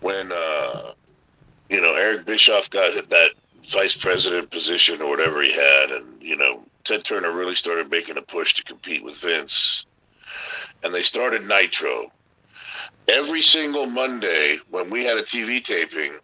when 0.00 0.32
uh, 0.32 0.92
you 1.68 1.80
know 1.80 1.94
Eric 1.94 2.24
Bischoff 2.26 2.68
got 2.70 2.94
that 3.10 3.30
vice 3.70 3.96
president 3.96 4.50
position 4.50 5.00
or 5.00 5.08
whatever 5.08 5.42
he 5.42 5.52
had, 5.52 5.90
and 5.90 6.20
you 6.20 6.36
know 6.36 6.62
Ted 6.84 7.04
Turner 7.04 7.32
really 7.32 7.54
started 7.54 7.90
making 7.90 8.16
a 8.16 8.22
push 8.22 8.54
to 8.54 8.64
compete 8.64 9.04
with 9.04 9.16
Vince, 9.16 9.86
and 10.82 10.92
they 10.92 11.02
started 11.02 11.46
Nitro. 11.46 12.10
Every 13.08 13.40
single 13.42 13.86
Monday 13.86 14.58
when 14.70 14.90
we 14.90 15.04
had 15.04 15.16
a 15.16 15.22
TV 15.22 15.62
taping, 15.62 16.14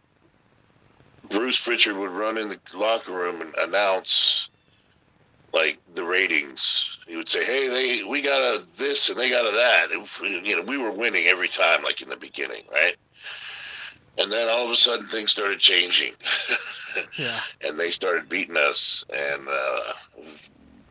Bruce 1.30 1.60
Pritchard 1.62 1.96
would 1.96 2.10
run 2.10 2.38
in 2.38 2.48
the 2.48 2.58
locker 2.74 3.12
room 3.12 3.40
and 3.40 3.54
announce 3.56 4.48
like 5.52 5.78
the 5.94 6.04
ratings. 6.04 6.96
He 7.06 7.16
would 7.16 7.28
say, 7.28 7.44
"Hey, 7.44 7.68
they 7.68 8.04
we 8.04 8.20
got 8.22 8.40
a 8.40 8.64
this 8.76 9.08
and 9.08 9.18
they 9.18 9.28
got 9.30 9.46
a 9.46 9.50
that." 9.52 9.90
And, 9.92 10.46
you 10.46 10.56
know, 10.56 10.62
we 10.62 10.76
were 10.78 10.90
winning 10.90 11.26
every 11.26 11.48
time, 11.48 11.82
like 11.82 12.00
in 12.02 12.08
the 12.08 12.16
beginning, 12.16 12.64
right? 12.72 12.96
And 14.18 14.30
then 14.30 14.48
all 14.48 14.64
of 14.64 14.70
a 14.70 14.76
sudden, 14.76 15.06
things 15.06 15.32
started 15.32 15.60
changing, 15.60 16.12
Yeah. 17.18 17.40
and 17.62 17.78
they 17.78 17.90
started 17.90 18.28
beating 18.28 18.56
us. 18.56 19.04
And 19.14 19.48
uh, 19.48 19.92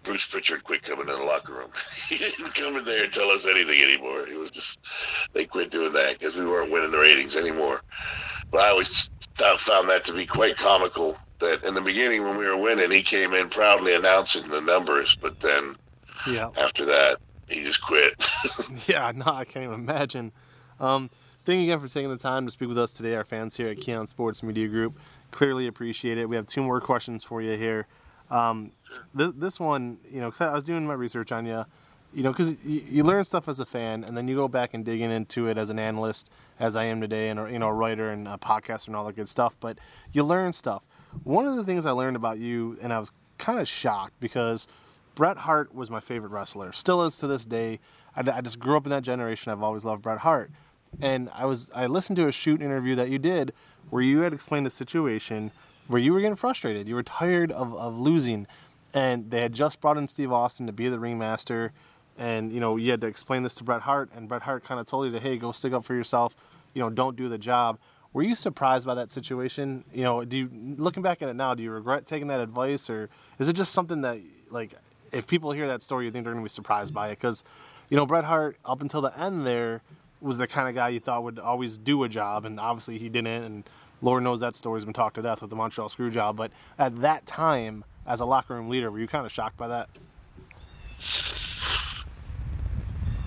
Bruce 0.03 0.25
Pritchard 0.25 0.63
quit 0.63 0.81
coming 0.83 1.07
in 1.09 1.13
the 1.19 1.23
locker 1.23 1.53
room. 1.53 1.69
he 2.07 2.17
didn't 2.17 2.53
come 2.55 2.75
in 2.77 2.85
there 2.85 3.03
and 3.03 3.13
tell 3.13 3.29
us 3.29 3.45
anything 3.45 3.81
anymore. 3.81 4.25
He 4.25 4.33
was 4.35 4.51
just 4.51 4.79
they 5.33 5.45
quit 5.45 5.71
doing 5.71 5.93
that 5.93 6.17
because 6.19 6.38
we 6.38 6.45
weren't 6.45 6.71
winning 6.71 6.91
the 6.91 6.99
ratings 6.99 7.35
anymore. 7.35 7.81
But 8.51 8.62
I 8.62 8.69
always 8.69 9.12
thought, 9.35 9.59
found 9.59 9.89
that 9.89 10.05
to 10.05 10.13
be 10.13 10.25
quite 10.25 10.57
comical. 10.57 11.17
That 11.39 11.63
in 11.63 11.73
the 11.73 11.81
beginning, 11.81 12.23
when 12.23 12.38
we 12.38 12.45
were 12.45 12.57
winning, 12.57 12.91
he 12.91 13.01
came 13.01 13.33
in 13.33 13.47
proudly 13.49 13.95
announcing 13.95 14.49
the 14.49 14.59
numbers, 14.59 15.15
but 15.21 15.39
then 15.39 15.75
Yeah. 16.27 16.49
after 16.57 16.83
that, 16.85 17.19
he 17.47 17.63
just 17.63 17.81
quit. 17.81 18.13
Yeah, 18.88 19.12
no, 19.15 19.25
I 19.25 19.45
can't 19.45 19.63
even 19.65 19.75
imagine. 19.75 20.31
Um, 20.79 21.09
thank 21.45 21.59
you 21.59 21.63
again 21.71 21.79
for 21.79 21.91
taking 21.91 22.09
the 22.09 22.17
time 22.17 22.45
to 22.45 22.51
speak 22.51 22.67
with 22.69 22.77
us 22.77 22.91
today, 22.93 23.15
our 23.15 23.23
fans 23.23 23.55
here 23.55 23.69
at 23.69 23.79
Keon 23.79 24.05
Sports 24.07 24.43
Media 24.43 24.67
Group. 24.67 24.97
Clearly 25.31 25.65
appreciate 25.67 26.17
it. 26.17 26.27
We 26.27 26.35
have 26.35 26.45
two 26.47 26.62
more 26.63 26.81
questions 26.81 27.23
for 27.23 27.41
you 27.41 27.55
here. 27.57 27.88
Um, 28.29 28.71
this, 29.13 29.31
this 29.33 29.59
one, 29.59 29.97
you 30.11 30.21
know, 30.21 30.27
because 30.27 30.41
I 30.41 30.53
was 30.53 30.63
doing 30.63 30.85
my 30.85 30.93
research 30.93 31.31
on 31.31 31.45
you, 31.45 31.65
you 32.13 32.23
know, 32.23 32.31
because 32.31 32.63
you, 32.63 32.83
you 32.89 33.03
learn 33.03 33.23
stuff 33.23 33.47
as 33.47 33.59
a 33.59 33.65
fan, 33.65 34.03
and 34.03 34.15
then 34.15 34.27
you 34.27 34.35
go 34.35 34.47
back 34.47 34.73
and 34.73 34.83
digging 34.83 35.11
into 35.11 35.47
it 35.47 35.57
as 35.57 35.69
an 35.69 35.79
analyst, 35.79 36.29
as 36.59 36.75
I 36.75 36.85
am 36.85 37.01
today, 37.01 37.29
and 37.29 37.51
you 37.51 37.59
know, 37.59 37.67
a 37.67 37.73
writer 37.73 38.11
and 38.11 38.27
a 38.27 38.37
podcaster 38.37 38.87
and 38.87 38.95
all 38.95 39.05
that 39.05 39.15
good 39.15 39.29
stuff. 39.29 39.55
But 39.59 39.79
you 40.11 40.23
learn 40.23 40.53
stuff. 40.53 40.85
One 41.23 41.47
of 41.47 41.55
the 41.55 41.63
things 41.63 41.85
I 41.85 41.91
learned 41.91 42.15
about 42.15 42.39
you, 42.39 42.77
and 42.81 42.93
I 42.93 42.99
was 42.99 43.11
kind 43.37 43.59
of 43.59 43.67
shocked 43.67 44.19
because 44.19 44.67
Bret 45.15 45.37
Hart 45.37 45.73
was 45.73 45.89
my 45.89 45.99
favorite 45.99 46.31
wrestler, 46.31 46.71
still 46.71 47.03
is 47.03 47.17
to 47.17 47.27
this 47.27 47.45
day. 47.45 47.79
I, 48.15 48.21
I 48.31 48.41
just 48.41 48.59
grew 48.59 48.77
up 48.77 48.85
in 48.85 48.89
that 48.91 49.03
generation. 49.03 49.51
I've 49.51 49.63
always 49.63 49.85
loved 49.85 50.01
Bret 50.01 50.19
Hart, 50.19 50.51
and 51.01 51.29
I 51.33 51.45
was 51.45 51.69
I 51.75 51.85
listened 51.87 52.17
to 52.17 52.27
a 52.27 52.31
shoot 52.31 52.61
interview 52.61 52.95
that 52.95 53.09
you 53.09 53.19
did 53.19 53.53
where 53.89 54.01
you 54.01 54.19
had 54.19 54.33
explained 54.33 54.65
the 54.65 54.71
situation 54.71 55.51
where 55.89 55.99
you 55.99 56.13
were 56.13 56.21
getting 56.21 56.36
frustrated. 56.36 56.88
You 56.88 56.95
were 56.95 57.04
tired 57.04 57.52
of, 57.52 57.75
of 57.75 57.99
losing, 57.99 58.45
and 58.93 59.30
they 59.32 59.41
had 59.41 59.54
just 59.54 59.82
brought 59.82 59.97
in 59.97 60.08
Steve 60.08 60.32
Austin 60.32 60.67
to 60.67 60.71
be 60.71 60.88
the 60.88 60.99
ringmaster, 60.99 61.73
and 62.17 62.54
you 62.54 62.60
know 62.60 62.78
you 62.78 62.91
had 62.91 63.02
to 63.02 63.08
explain 63.08 63.43
this 63.43 63.56
to 63.56 63.63
Bret 63.63 63.82
Hart, 63.82 64.10
and 64.15 64.30
Bret 64.30 64.43
Hart 64.43 64.63
kind 64.63 64.80
of 64.80 64.86
told 64.86 65.08
you 65.08 65.12
to 65.12 65.19
hey 65.19 65.38
go 65.38 65.52
stick 65.52 65.73
up 65.73 65.84
for 65.84 65.95
yourself, 65.95 66.36
you 66.73 66.82
know 66.82 66.89
don't 66.89 67.17
do 67.17 67.28
the 67.28 67.38
job. 67.38 67.80
Were 68.13 68.23
you 68.23 68.36
surprised 68.36 68.86
by 68.86 68.95
that 68.95 69.12
situation? 69.12 69.84
You 69.93 70.04
know, 70.04 70.23
do 70.23 70.38
you 70.38 70.49
looking 70.78 71.04
back 71.04 71.21
at 71.21 71.30
it 71.30 71.36
now, 71.36 71.54
do 71.56 71.63
you 71.63 71.71
regret 71.71 72.06
taking 72.06 72.28
that 72.28 72.39
advice, 72.39 72.89
or 72.89 73.10
is 73.39 73.47
it 73.47 73.54
just 73.54 73.73
something 73.73 74.02
that 74.02 74.19
like 74.52 74.73
if 75.12 75.25
people 75.25 75.52
hear 75.52 75.67
that 75.67 75.82
story, 75.82 76.06
you 76.06 76.12
think 76.12 76.23
they're 76.23 76.34
going 76.34 76.43
to 76.43 76.49
be 76.49 76.54
surprised 76.54 76.93
by 76.93 77.08
it? 77.08 77.15
Because 77.15 77.43
you 77.89 77.97
know 77.97 78.06
Bret 78.06 78.25
Hart 78.25 78.58
up 78.63 78.82
until 78.82 79.02
the 79.02 79.19
end 79.19 79.45
there 79.45 79.82
was 80.21 80.38
the 80.38 80.47
kind 80.47 80.67
of 80.67 80.75
guy 80.75 80.89
you 80.89 80.99
thought 80.99 81.23
would 81.23 81.39
always 81.39 81.80
do 81.80 82.04
a 82.04 82.10
job, 82.10 82.45
and 82.45 82.60
obviously 82.60 82.99
he 82.99 83.10
didn't. 83.10 83.43
And 83.43 83.63
Lord 84.01 84.23
knows 84.23 84.39
that 84.39 84.55
story's 84.55 84.85
been 84.85 84.93
talked 84.93 85.15
to 85.15 85.21
death 85.21 85.41
with 85.41 85.49
the 85.49 85.55
Montreal 85.55 85.89
screw 85.89 86.09
job. 86.09 86.38
But 86.38 86.51
at 86.77 87.01
that 87.01 87.25
time, 87.25 87.83
as 88.05 88.19
a 88.19 88.25
locker 88.25 88.55
room 88.55 88.69
leader, 88.69 88.91
were 88.91 88.99
you 88.99 89.07
kind 89.07 89.25
of 89.25 89.31
shocked 89.31 89.57
by 89.57 89.67
that? 89.67 89.89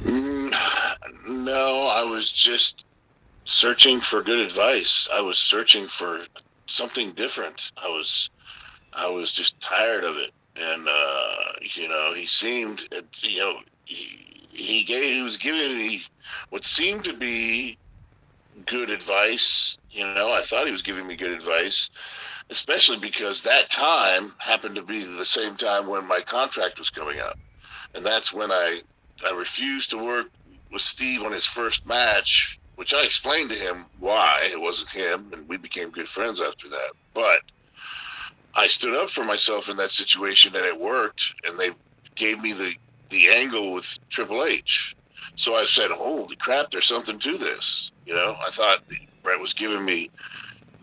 Mm, 0.05 0.53
no, 1.29 1.87
I 1.87 2.03
was 2.03 2.33
just 2.33 2.87
searching 3.45 4.01
for 4.01 4.23
good 4.23 4.39
advice. 4.39 5.09
I 5.13 5.21
was 5.21 5.39
searching 5.39 5.87
for 5.87 6.23
something 6.67 7.13
different. 7.13 7.73
I 7.77 7.89
was, 7.89 8.31
I 8.93 9.07
was 9.07 9.33
just 9.33 9.61
tired 9.61 10.05
of 10.05 10.17
it, 10.17 10.33
and 10.57 10.87
uh, 10.89 11.53
you 11.61 11.89
know, 11.89 12.13
he 12.15 12.27
seemed, 12.27 12.89
you 13.21 13.39
know, 13.41 13.59
he, 13.85 14.47
he 14.51 14.85
gave, 14.85 15.15
he 15.15 15.23
was 15.23 15.37
giving 15.37 15.77
me 15.77 16.03
what 16.51 16.65
seemed 16.65 17.05
to 17.05 17.13
be 17.13 17.79
good 18.67 18.91
advice. 18.91 19.77
You 19.93 20.07
know, 20.07 20.33
I 20.33 20.41
thought 20.41 20.65
he 20.65 20.73
was 20.73 20.81
giving 20.81 21.07
me 21.07 21.17
good 21.17 21.33
advice, 21.33 21.91
especially 22.49 22.97
because 22.99 23.43
that 23.43 23.71
time 23.71 24.35
happened 24.39 24.75
to 24.77 24.83
be 24.83 25.05
the 25.05 25.27
same 25.27 25.55
time 25.55 25.87
when 25.87 26.09
my 26.09 26.21
contract 26.21 26.79
was 26.79 26.89
coming 26.89 27.21
up, 27.21 27.39
and 27.95 28.05
that's 28.05 28.33
when 28.33 28.51
I 28.51 28.81
I 29.25 29.33
refused 29.33 29.91
to 29.91 30.03
work 30.03 30.29
with 30.73 30.81
Steve 30.81 31.23
on 31.23 31.33
his 31.33 31.47
first 31.47 31.87
match, 31.87 32.59
which 32.77 32.95
I 32.95 33.03
explained 33.05 33.51
to 33.51 33.57
him 33.57 33.85
why 34.01 34.49
it 34.51 34.59
wasn't 34.59 34.91
him, 34.91 35.31
and 35.35 35.47
we 35.47 35.59
became 35.59 35.91
good 35.91 36.09
friends 36.09 36.41
after 36.41 36.71
that. 36.71 36.93
But 37.13 37.43
I 38.55 38.69
stood 38.69 38.95
up 38.95 39.11
for 39.11 39.25
myself 39.25 39.69
in 39.69 39.77
that 39.77 39.93
situation, 39.93 40.57
and 40.57 40.65
it 40.65 40.81
worked. 40.81 41.35
And 41.45 41.59
they 41.59 41.71
gave 42.15 42.41
me 42.41 42.55
the 42.55 42.75
the 43.11 43.29
angle 43.29 43.75
with 43.75 43.99
Triple 44.09 44.43
H. 44.43 44.97
So 45.37 45.55
I 45.55 45.67
said, 45.67 45.91
"Holy 45.91 46.37
crap! 46.37 46.71
There's 46.71 46.87
something 46.87 47.19
to 47.19 47.37
this." 47.37 47.93
You 48.07 48.15
know, 48.15 48.39
I 48.41 48.51
thought 48.51 48.83
Bret 49.23 49.41
was 49.41 49.55
giving 49.55 49.85
me 49.85 50.11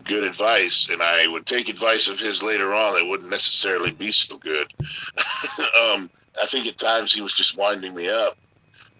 good 0.04 0.24
advice, 0.24 0.88
and 0.90 1.02
I 1.02 1.26
would 1.26 1.46
take 1.46 1.68
advice 1.68 2.08
of 2.08 2.18
his 2.18 2.42
later 2.42 2.72
on 2.72 2.94
that 2.94 3.06
wouldn't 3.06 3.30
necessarily 3.30 3.92
be 3.92 4.10
so 4.12 4.38
good. 4.38 4.66
um, 5.58 6.10
I 6.40 6.46
think 6.46 6.66
at 6.66 6.78
times 6.78 7.12
he 7.12 7.20
was 7.20 7.34
just 7.34 7.56
winding 7.56 7.94
me 7.94 8.08
up, 8.08 8.36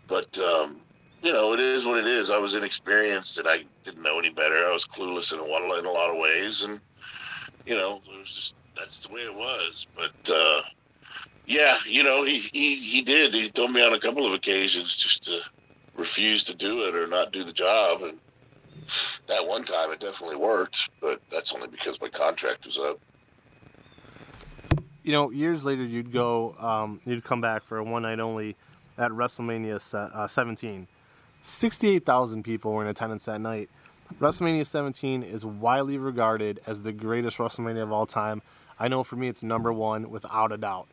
but 0.08 0.38
um, 0.38 0.80
you 1.22 1.32
know, 1.32 1.52
it 1.52 1.60
is 1.60 1.86
what 1.86 1.98
it 1.98 2.06
is. 2.06 2.30
I 2.30 2.38
was 2.38 2.54
inexperienced 2.54 3.38
and 3.38 3.48
I 3.48 3.64
didn't 3.84 4.02
know 4.02 4.18
any 4.18 4.30
better. 4.30 4.66
I 4.66 4.72
was 4.72 4.86
clueless 4.86 5.32
in 5.32 5.38
a 5.38 5.44
lot, 5.44 5.78
in 5.78 5.86
a 5.86 5.90
lot 5.90 6.10
of 6.10 6.18
ways, 6.18 6.62
and 6.62 6.80
you 7.66 7.74
know, 7.74 7.96
it 7.96 8.18
was 8.18 8.32
just 8.32 8.54
that's 8.76 9.00
the 9.00 9.12
way 9.12 9.20
it 9.20 9.34
was. 9.34 9.86
But 9.94 10.32
uh, 10.32 10.62
yeah, 11.46 11.76
you 11.86 12.02
know, 12.02 12.24
he, 12.24 12.38
he 12.52 12.76
he 12.76 13.02
did. 13.02 13.34
He 13.34 13.48
told 13.50 13.72
me 13.72 13.84
on 13.84 13.92
a 13.92 14.00
couple 14.00 14.26
of 14.26 14.32
occasions 14.32 14.94
just 14.94 15.24
to 15.24 15.40
refuse 15.96 16.44
to 16.44 16.54
do 16.54 16.82
it 16.84 16.94
or 16.94 17.06
not 17.06 17.32
do 17.32 17.44
the 17.44 17.52
job, 17.52 18.02
and 18.02 18.18
that 19.26 19.46
one 19.46 19.62
time 19.62 19.90
it 19.92 20.00
definitely 20.00 20.36
worked. 20.36 20.90
But 21.00 21.20
that's 21.30 21.52
only 21.52 21.68
because 21.68 22.00
my 22.00 22.08
contract 22.08 22.66
was 22.66 22.78
up. 22.78 22.98
You 25.02 25.12
know, 25.12 25.30
years 25.30 25.64
later, 25.64 25.84
you'd 25.84 26.12
go, 26.12 26.54
um, 26.58 27.00
you'd 27.04 27.24
come 27.24 27.40
back 27.40 27.62
for 27.62 27.78
a 27.78 27.84
one 27.84 28.02
night 28.02 28.20
only 28.20 28.56
at 28.98 29.10
WrestleMania 29.10 29.94
uh, 29.94 30.26
17. 30.26 30.86
68,000 31.40 32.42
people 32.42 32.72
were 32.72 32.82
in 32.82 32.88
attendance 32.88 33.24
that 33.24 33.40
night. 33.40 33.70
WrestleMania 34.18 34.66
17 34.66 35.22
is 35.22 35.44
widely 35.44 35.96
regarded 35.96 36.60
as 36.66 36.82
the 36.82 36.92
greatest 36.92 37.38
WrestleMania 37.38 37.82
of 37.82 37.92
all 37.92 38.06
time. 38.06 38.42
I 38.78 38.88
know 38.88 39.04
for 39.04 39.16
me, 39.16 39.28
it's 39.28 39.42
number 39.42 39.72
one 39.72 40.10
without 40.10 40.52
a 40.52 40.58
doubt. 40.58 40.88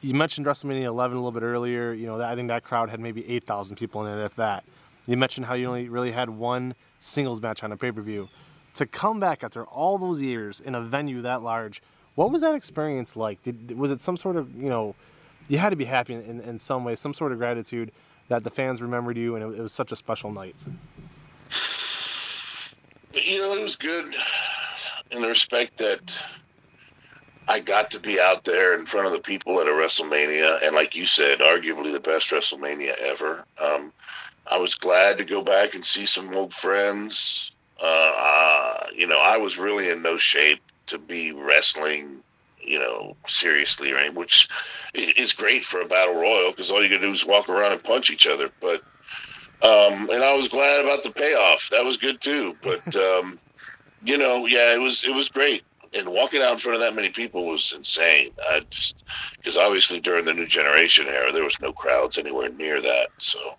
You 0.00 0.14
mentioned 0.14 0.46
WrestleMania 0.46 0.84
11 0.84 1.16
a 1.16 1.20
little 1.20 1.32
bit 1.32 1.42
earlier. 1.42 1.92
You 1.92 2.06
know, 2.06 2.20
I 2.20 2.34
think 2.34 2.48
that 2.48 2.64
crowd 2.64 2.90
had 2.90 3.00
maybe 3.00 3.28
8,000 3.30 3.76
people 3.76 4.06
in 4.06 4.18
it, 4.18 4.24
if 4.24 4.36
that. 4.36 4.64
You 5.08 5.16
mentioned 5.16 5.46
how 5.46 5.54
you 5.54 5.66
only 5.66 5.88
really 5.88 6.12
had 6.12 6.28
one 6.28 6.74
singles 7.00 7.40
match 7.40 7.64
on 7.64 7.72
a 7.72 7.76
pay 7.78 7.90
per 7.90 8.02
view. 8.02 8.28
To 8.74 8.84
come 8.84 9.18
back 9.18 9.42
after 9.42 9.64
all 9.64 9.96
those 9.96 10.20
years 10.20 10.60
in 10.60 10.74
a 10.74 10.82
venue 10.82 11.22
that 11.22 11.42
large, 11.42 11.82
what 12.14 12.30
was 12.30 12.42
that 12.42 12.54
experience 12.54 13.16
like? 13.16 13.42
Did, 13.42 13.76
was 13.76 13.90
it 13.90 14.00
some 14.00 14.18
sort 14.18 14.36
of, 14.36 14.54
you 14.54 14.68
know, 14.68 14.94
you 15.48 15.56
had 15.56 15.70
to 15.70 15.76
be 15.76 15.86
happy 15.86 16.12
in, 16.12 16.40
in, 16.40 16.58
some 16.58 16.84
way, 16.84 16.94
some 16.94 17.14
sort 17.14 17.32
of 17.32 17.38
gratitude 17.38 17.90
that 18.28 18.44
the 18.44 18.50
fans 18.50 18.82
remembered 18.82 19.16
you 19.16 19.34
and 19.34 19.42
it, 19.42 19.58
it 19.58 19.62
was 19.62 19.72
such 19.72 19.92
a 19.92 19.96
special 19.96 20.30
night? 20.30 20.54
you 23.14 23.38
know, 23.38 23.54
it 23.54 23.62
was 23.62 23.76
good 23.76 24.14
in 25.10 25.22
the 25.22 25.28
respect 25.28 25.78
that 25.78 26.22
I 27.48 27.60
got 27.60 27.90
to 27.92 28.00
be 28.00 28.20
out 28.20 28.44
there 28.44 28.74
in 28.74 28.84
front 28.84 29.06
of 29.06 29.12
the 29.12 29.20
people 29.20 29.58
at 29.60 29.66
a 29.66 29.70
WrestleMania, 29.70 30.62
and 30.62 30.76
like 30.76 30.94
you 30.94 31.06
said, 31.06 31.38
arguably 31.38 31.90
the 31.90 32.00
best 32.00 32.28
WrestleMania 32.28 32.94
ever. 32.98 33.46
Um, 33.58 33.90
I 34.48 34.56
was 34.56 34.74
glad 34.74 35.18
to 35.18 35.24
go 35.24 35.42
back 35.42 35.74
and 35.74 35.84
see 35.84 36.06
some 36.06 36.34
old 36.34 36.54
friends. 36.54 37.52
Uh, 37.80 38.12
uh, 38.16 38.86
you 38.94 39.06
know, 39.06 39.20
I 39.20 39.36
was 39.36 39.58
really 39.58 39.90
in 39.90 40.02
no 40.02 40.16
shape 40.16 40.60
to 40.86 40.98
be 40.98 41.32
wrestling, 41.32 42.22
you 42.60 42.78
know, 42.78 43.14
seriously, 43.26 43.92
right? 43.92 44.12
Which 44.12 44.48
is 44.94 45.32
great 45.32 45.64
for 45.64 45.80
a 45.80 45.86
battle 45.86 46.14
royal 46.14 46.50
because 46.50 46.70
all 46.70 46.82
you 46.82 46.88
can 46.88 47.02
do 47.02 47.12
is 47.12 47.26
walk 47.26 47.48
around 47.48 47.72
and 47.72 47.82
punch 47.82 48.10
each 48.10 48.26
other. 48.26 48.50
But 48.60 48.82
um, 49.62 50.08
and 50.10 50.24
I 50.24 50.34
was 50.34 50.48
glad 50.48 50.82
about 50.82 51.02
the 51.02 51.10
payoff. 51.10 51.68
That 51.70 51.84
was 51.84 51.96
good 51.96 52.20
too. 52.20 52.56
But 52.62 52.96
um, 52.96 53.38
you 54.02 54.16
know, 54.16 54.46
yeah, 54.46 54.74
it 54.74 54.80
was 54.80 55.04
it 55.04 55.14
was 55.14 55.28
great. 55.28 55.62
And 55.94 56.08
walking 56.08 56.42
out 56.42 56.52
in 56.52 56.58
front 56.58 56.74
of 56.74 56.80
that 56.80 56.94
many 56.94 57.08
people 57.10 57.46
was 57.46 57.72
insane. 57.72 58.30
I 58.48 58.60
just 58.70 59.04
because 59.36 59.58
obviously 59.58 60.00
during 60.00 60.24
the 60.24 60.34
new 60.34 60.46
generation 60.46 61.06
era, 61.06 61.32
there 61.32 61.44
was 61.44 61.60
no 61.60 61.72
crowds 61.72 62.16
anywhere 62.18 62.48
near 62.50 62.80
that. 62.80 63.08
So 63.18 63.56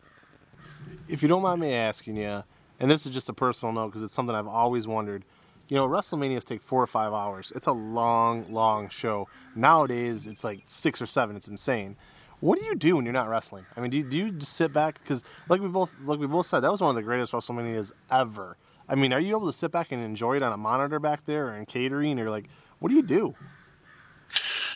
If 1.10 1.22
you 1.24 1.28
don't 1.28 1.42
mind 1.42 1.60
me 1.60 1.74
asking 1.74 2.18
you, 2.18 2.44
and 2.80 2.90
this 2.90 3.06
is 3.06 3.12
just 3.12 3.30
a 3.30 3.34
personal 3.34 3.74
note 3.74 3.88
because 3.88 4.04
it's 4.04 4.14
something 4.14 4.36
I've 4.36 4.48
always 4.48 4.88
wondered. 4.88 5.26
You 5.68 5.76
know, 5.76 5.88
WrestleManias 5.88 6.46
take 6.46 6.62
four 6.62 6.82
or 6.82 6.88
five 6.88 7.14
hours. 7.14 7.52
It's 7.56 7.68
a 7.68 7.72
long, 7.72 8.52
long 8.52 8.90
show. 8.90 9.28
Nowadays, 9.56 10.26
it's 10.26 10.44
like 10.44 10.62
six 10.66 11.02
or 11.02 11.06
seven. 11.06 11.36
It's 11.36 11.48
insane. 11.48 11.96
What 12.40 12.60
do 12.60 12.66
you 12.66 12.76
do 12.76 12.96
when 12.96 13.06
you're 13.06 13.14
not 13.14 13.28
wrestling? 13.28 13.66
I 13.76 13.82
mean, 13.82 13.92
do 13.92 13.98
you, 13.98 14.04
do 14.04 14.18
you 14.18 14.32
just 14.32 14.54
sit 14.54 14.72
back? 14.72 15.00
Because 15.02 15.24
like 15.50 15.62
we 15.62 15.68
both 15.68 15.94
like 16.06 16.20
we 16.20 16.28
both 16.28 16.46
said, 16.46 16.62
that 16.62 16.72
was 16.72 16.80
one 16.80 16.90
of 16.90 16.96
the 16.96 17.04
greatest 17.04 17.34
WrestleManias 17.34 17.92
ever. 18.10 18.58
I 18.88 18.96
mean, 18.96 19.12
are 19.14 19.20
you 19.20 19.36
able 19.36 19.48
to 19.48 19.54
sit 19.54 19.72
back 19.72 19.92
and 19.92 20.04
enjoy 20.04 20.38
it 20.38 20.44
on 20.44 20.54
a 20.54 20.58
monitor 20.58 21.00
back 21.00 21.26
there 21.26 21.48
or 21.48 21.56
in 21.56 21.66
catering 21.66 22.20
or 22.20 22.30
like 22.30 22.50
what 22.80 22.90
do 22.90 22.96
you 22.96 23.04
do? 23.04 23.36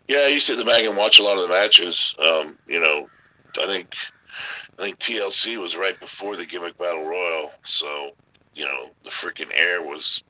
Yeah, 0.07 0.27
you 0.27 0.39
sit 0.39 0.59
in 0.59 0.65
the 0.65 0.71
back 0.71 0.83
and 0.83 0.97
watch 0.97 1.19
a 1.19 1.23
lot 1.23 1.37
of 1.37 1.43
the 1.43 1.49
matches. 1.49 2.13
Um, 2.19 2.57
you 2.67 2.79
know, 2.79 3.07
I 3.61 3.65
think 3.65 3.95
I 4.79 4.83
think 4.83 4.99
TLC 4.99 5.57
was 5.57 5.77
right 5.77 5.99
before 5.99 6.36
the 6.36 6.45
gimmick 6.45 6.77
battle 6.77 7.05
royal, 7.05 7.51
so 7.63 8.12
you 8.55 8.65
know 8.65 8.89
the 9.03 9.09
freaking 9.09 9.51
air 9.53 9.81
was 9.81 10.23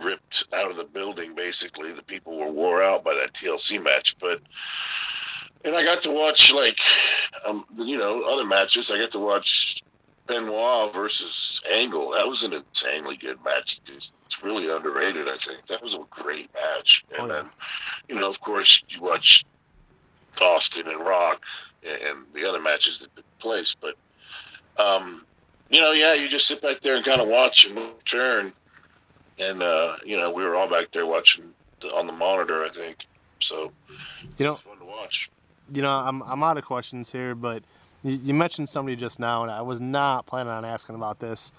ripped 0.00 0.46
out 0.52 0.70
of 0.70 0.76
the 0.76 0.84
building. 0.84 1.34
Basically, 1.34 1.92
the 1.92 2.02
people 2.02 2.36
were 2.38 2.50
wore 2.50 2.82
out 2.82 3.04
by 3.04 3.14
that 3.14 3.32
TLC 3.32 3.82
match. 3.82 4.16
But 4.18 4.40
and 5.64 5.74
I 5.76 5.84
got 5.84 6.02
to 6.02 6.10
watch 6.10 6.52
like 6.52 6.80
um, 7.46 7.64
you 7.78 7.96
know 7.96 8.22
other 8.24 8.44
matches. 8.44 8.90
I 8.90 8.98
got 8.98 9.12
to 9.12 9.18
watch 9.20 9.82
Benoit 10.26 10.92
versus 10.92 11.60
Angle. 11.70 12.10
That 12.10 12.26
was 12.26 12.42
an 12.42 12.52
insanely 12.54 13.16
good 13.16 13.42
match. 13.44 13.80
It's, 13.86 14.12
really 14.42 14.68
underrated. 14.68 15.28
I 15.28 15.36
think 15.36 15.64
that 15.66 15.80
was 15.80 15.94
a 15.94 16.00
great 16.10 16.50
match. 16.54 17.04
And 17.12 17.20
Oh, 17.20 17.26
yeah. 17.28 17.42
then 17.42 17.50
you 18.08 18.16
know, 18.16 18.28
of 18.28 18.40
course, 18.40 18.82
you 18.88 19.00
watch 19.00 19.44
Austin 20.42 20.88
and 20.88 21.00
Rock 21.00 21.40
and 21.84 22.24
the 22.34 22.48
other 22.48 22.60
matches 22.60 22.98
that 23.00 23.14
took 23.16 23.38
place. 23.38 23.76
But, 23.80 23.94
um, 24.82 25.24
you 25.70 25.80
know, 25.80 25.92
yeah, 25.92 26.14
you 26.14 26.28
just 26.28 26.46
sit 26.46 26.60
back 26.62 26.80
there 26.80 26.94
and 26.94 27.04
kind 27.04 27.20
of 27.20 27.28
watch 27.28 27.66
and 27.66 27.78
turn. 28.04 28.52
And, 29.38 29.62
uh, 29.62 29.96
you 30.04 30.16
know, 30.16 30.30
we 30.30 30.44
were 30.44 30.54
all 30.54 30.68
back 30.68 30.90
there 30.92 31.06
watching 31.06 31.44
the, 31.80 31.88
on 31.94 32.06
the 32.06 32.12
monitor, 32.12 32.64
I 32.64 32.68
think. 32.68 33.06
So, 33.40 33.72
You 34.38 34.46
know, 34.46 34.54
fun 34.54 34.78
to 34.78 34.84
watch. 34.84 35.30
you 35.72 35.82
know, 35.82 35.90
I'm 35.90 36.22
I'm 36.22 36.42
out 36.42 36.56
of 36.56 36.64
questions 36.64 37.10
here, 37.12 37.34
but 37.34 37.62
you, 38.02 38.12
you 38.12 38.32
mentioned 38.34 38.68
somebody 38.68 38.96
just 38.96 39.18
now, 39.20 39.42
and 39.42 39.50
I 39.50 39.60
was 39.62 39.80
not 39.80 40.24
planning 40.26 40.52
on 40.52 40.64
asking 40.64 40.94
about 40.94 41.18
this, 41.18 41.52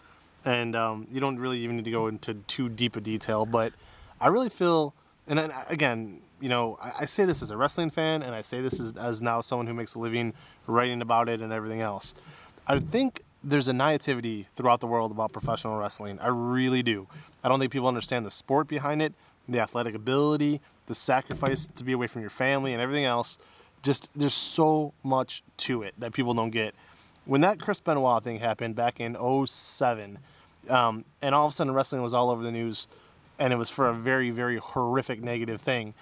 and 0.45 0.75
um, 0.75 1.05
you 1.11 1.19
don't 1.19 1.38
really 1.38 1.59
even 1.59 1.75
need 1.75 1.85
to 1.85 1.91
go 1.91 2.07
into 2.07 2.33
too 2.47 2.69
deep 2.69 2.95
a 2.95 3.01
detail, 3.01 3.45
but 3.45 3.73
I 4.21 4.27
really 4.27 4.49
feel, 4.49 4.93
and 5.27 5.39
then, 5.39 5.51
again, 5.69 6.21
you 6.39 6.49
know, 6.49 6.77
I, 6.81 6.91
I 7.01 7.05
say 7.05 7.25
this 7.25 7.41
as 7.41 7.51
a 7.51 7.57
wrestling 7.57 7.89
fan, 7.89 8.21
and 8.21 8.35
I 8.35 8.41
say 8.41 8.61
this 8.61 8.79
as, 8.79 8.93
as 8.97 9.21
now 9.21 9.41
someone 9.41 9.67
who 9.67 9.73
makes 9.73 9.95
a 9.95 9.99
living 9.99 10.33
writing 10.67 11.01
about 11.01 11.29
it 11.29 11.41
and 11.41 11.51
everything 11.51 11.81
else. 11.81 12.13
I 12.67 12.79
think 12.79 13.21
there's 13.43 13.67
a 13.67 13.73
naivety 13.73 14.47
throughout 14.55 14.79
the 14.79 14.88
world 14.88 15.11
about 15.11 15.31
professional 15.31 15.77
wrestling. 15.77 16.19
I 16.19 16.27
really 16.27 16.83
do. 16.83 17.07
I 17.43 17.47
don't 17.47 17.59
think 17.59 17.71
people 17.71 17.88
understand 17.88 18.25
the 18.25 18.31
sport 18.31 18.67
behind 18.67 19.01
it, 19.01 19.13
the 19.47 19.59
athletic 19.59 19.93
ability, 19.93 20.61
the 20.88 20.95
sacrifice 20.95 21.67
to 21.75 21.83
be 21.83 21.93
away 21.93 22.07
from 22.07 22.21
your 22.21 22.31
family, 22.31 22.73
and 22.73 22.81
everything 22.81 23.05
else. 23.05 23.38
Just 23.83 24.09
there's 24.15 24.33
so 24.33 24.93
much 25.03 25.43
to 25.57 25.83
it 25.83 25.93
that 25.99 26.13
people 26.13 26.33
don't 26.33 26.49
get. 26.49 26.73
When 27.25 27.41
that 27.41 27.59
Chris 27.59 27.79
Benoit 27.79 28.23
thing 28.23 28.39
happened 28.39 28.75
back 28.75 28.99
in 28.99 29.15
07, 29.47 30.17
um, 30.69 31.05
and 31.21 31.35
all 31.35 31.45
of 31.45 31.51
a 31.51 31.55
sudden 31.55 31.73
wrestling 31.73 32.01
was 32.01 32.13
all 32.13 32.31
over 32.31 32.41
the 32.41 32.51
news, 32.51 32.88
and 33.39 33.54
it 33.54 33.56
was 33.58 33.69
for 33.69 33.88
a 33.89 33.93
very, 33.93 34.30
very 34.30 34.58
horrific 34.58 35.21
negative 35.21 35.62
thing. 35.62 35.93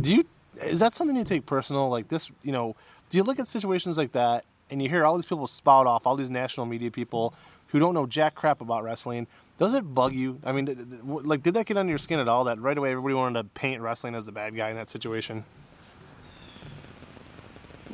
Do 0.00 0.14
you 0.14 0.24
is 0.64 0.80
that 0.80 0.94
something 0.94 1.16
you 1.16 1.24
take 1.24 1.46
personal? 1.46 1.88
Like 1.88 2.08
this, 2.08 2.30
you 2.42 2.52
know, 2.52 2.74
do 3.10 3.16
you 3.16 3.22
look 3.22 3.38
at 3.38 3.48
situations 3.48 3.98
like 3.98 4.12
that 4.12 4.44
and 4.70 4.82
you 4.82 4.88
hear 4.88 5.04
all 5.04 5.16
these 5.16 5.26
people 5.26 5.46
spout 5.46 5.86
off, 5.86 6.06
all 6.06 6.16
these 6.16 6.30
national 6.30 6.66
media 6.66 6.90
people 6.90 7.34
who 7.68 7.78
don't 7.78 7.94
know 7.94 8.06
jack 8.06 8.34
crap 8.34 8.60
about 8.60 8.82
wrestling? 8.82 9.26
Does 9.58 9.74
it 9.74 9.82
bug 9.82 10.14
you? 10.14 10.38
I 10.44 10.52
mean, 10.52 11.00
like, 11.04 11.42
did 11.42 11.54
that 11.54 11.66
get 11.66 11.76
under 11.76 11.90
your 11.90 11.98
skin 11.98 12.20
at 12.20 12.28
all? 12.28 12.44
That 12.44 12.60
right 12.60 12.78
away 12.78 12.92
everybody 12.92 13.14
wanted 13.14 13.42
to 13.42 13.48
paint 13.48 13.82
wrestling 13.82 14.14
as 14.14 14.24
the 14.24 14.32
bad 14.32 14.54
guy 14.54 14.70
in 14.70 14.76
that 14.76 14.88
situation? 14.88 15.44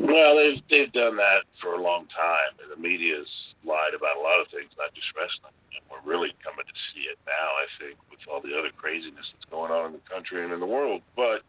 Well, 0.05 0.37
they've 0.69 0.93
done 0.93 1.17
that 1.17 1.45
for 1.53 1.77
a 1.77 1.81
long 1.81 2.05
time, 2.09 2.53
and 2.63 2.71
the 2.71 2.77
media's 2.77 3.57
lied 3.65 3.95
about 3.95 4.19
a 4.19 4.21
lot 4.21 4.39
of 4.39 4.49
things, 4.49 4.69
not 4.79 4.93
just 4.93 5.17
wrestling. 5.17 5.53
And 5.75 5.83
we're 5.91 6.11
really 6.11 6.35
coming 6.45 6.67
to 6.71 6.79
see 6.79 7.01
it 7.01 7.19
now. 7.27 7.33
I 7.33 7.65
think 7.71 7.97
with 8.11 8.27
all 8.31 8.43
the 8.43 8.59
other 8.59 8.69
craziness 8.77 9.33
that's 9.33 9.47
going 9.47 9.73
on 9.73 9.87
in 9.87 9.93
the 9.95 10.01
country 10.01 10.43
and 10.45 10.53
in 10.53 10.61
the 10.61 10.67
world. 10.67 11.01
But 11.17 11.43